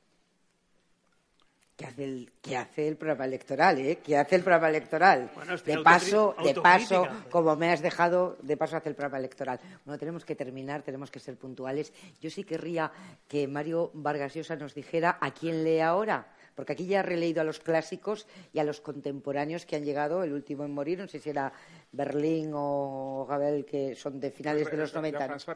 [1.76, 3.98] ¿Qué hace el, qué hace el programa electoral, eh?
[4.02, 5.30] ¿Qué hace el programa electoral?
[5.64, 9.60] de paso, de paso, como me has dejado, de paso hace el programa electoral.
[9.84, 11.92] Bueno, tenemos que terminar, tenemos que ser puntuales.
[12.18, 12.90] Yo sí querría
[13.28, 17.42] que Mario Vargas Llosa nos dijera a quién lee ahora porque aquí ya he releído
[17.42, 21.06] a los clásicos y a los contemporáneos que han llegado, el último en morir, no
[21.06, 21.52] sé si era
[21.92, 25.38] Berlín o Gabel, que son de finales de los 90.
[25.38, 25.50] Sí,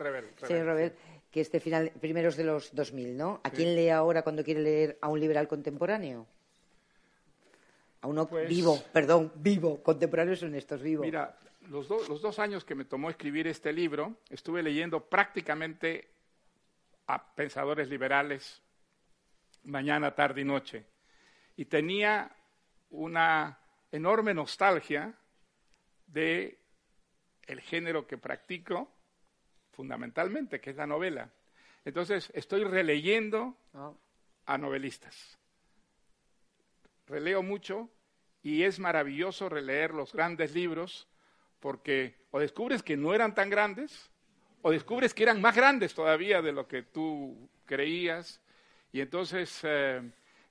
[0.47, 0.93] Rebel
[1.31, 3.41] que este final, primeros de los 2000, ¿no?
[3.45, 6.26] ¿A quién lee ahora cuando quiere leer a un liberal contemporáneo?
[8.01, 11.03] A uno pues vivo, perdón, vivo, contemporáneos son estos, vivo.
[11.03, 11.37] Mira,
[11.68, 16.09] los, los dos años que me tomó escribir este libro, estuve leyendo prácticamente
[17.07, 18.62] a pensadores liberales
[19.64, 20.85] mañana, tarde y noche.
[21.57, 22.31] Y tenía
[22.91, 23.59] una
[23.93, 25.14] enorme nostalgia
[26.07, 26.59] de
[27.47, 28.91] el género que practico
[29.81, 31.31] fundamentalmente, que es la novela.
[31.87, 33.57] Entonces, estoy releyendo
[34.45, 35.39] a novelistas.
[37.07, 37.89] Releo mucho
[38.43, 41.09] y es maravilloso releer los grandes libros
[41.61, 44.11] porque o descubres que no eran tan grandes
[44.61, 48.39] o descubres que eran más grandes todavía de lo que tú creías
[48.93, 50.03] y entonces eh,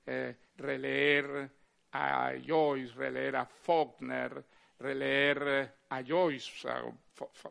[0.06, 1.48] eh, releer
[1.92, 4.44] a Joyce, releer a Faulkner,
[4.80, 6.50] releer a Joyce,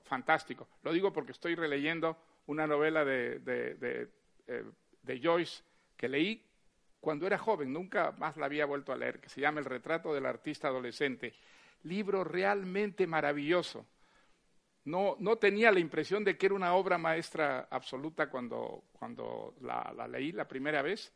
[0.04, 0.68] fantástico.
[0.84, 2.18] Lo digo porque estoy releyendo
[2.48, 4.10] una novela de, de,
[4.48, 4.66] eh,
[5.04, 5.64] de, Joyce
[5.96, 6.44] que leí
[7.00, 10.14] cuando era joven, nunca más la había vuelto a leer, que se llama El retrato
[10.14, 11.34] del artista adolescente.
[11.84, 13.86] Libro realmente maravilloso.
[14.86, 20.08] No, no tenía la impresión de que era una obra maestra absoluta cuando, cuando la
[20.10, 21.14] leí la primera vez,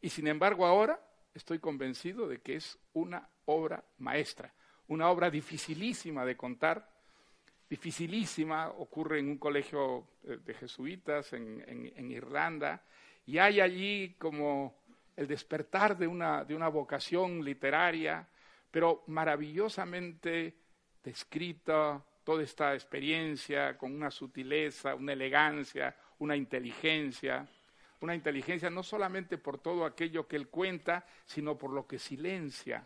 [0.00, 1.00] y sin embargo ahora
[1.34, 4.52] estoy convencido de que es una obra maestra,
[4.90, 6.88] una obra dificilísima de contar,
[7.68, 12.82] dificilísima, ocurre en un colegio eh, de jesuitas en, Irlanda,
[13.24, 14.74] y hay allí como
[15.16, 18.26] el despertar de una, de una vocación literaria,
[18.68, 20.56] pero maravillosamente
[21.04, 27.46] descrita toda esta experiencia con una sutileza, una elegancia, una inteligencia,
[28.00, 32.84] una inteligencia no solamente por todo aquello que él cuenta, sino por lo que silencia,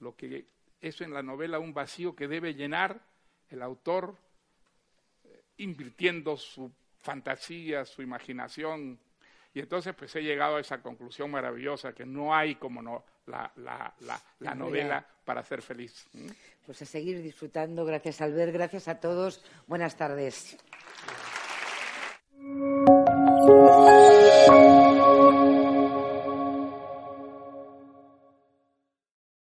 [0.00, 0.46] lo que
[0.82, 3.00] es en la novela un vacío que debe llenar
[3.48, 4.16] el autor
[5.24, 6.70] eh, invirtiendo su
[7.00, 8.98] fantasía, su imaginación.
[9.54, 13.52] Y entonces pues he llegado a esa conclusión maravillosa que no hay como no, la,
[13.56, 13.94] la,
[14.40, 16.08] la, novela para ser feliz.
[16.66, 17.84] Pues a seguir disfrutando.
[17.84, 19.44] Gracias Albert, gracias a todos.
[19.66, 20.58] Buenas tardes.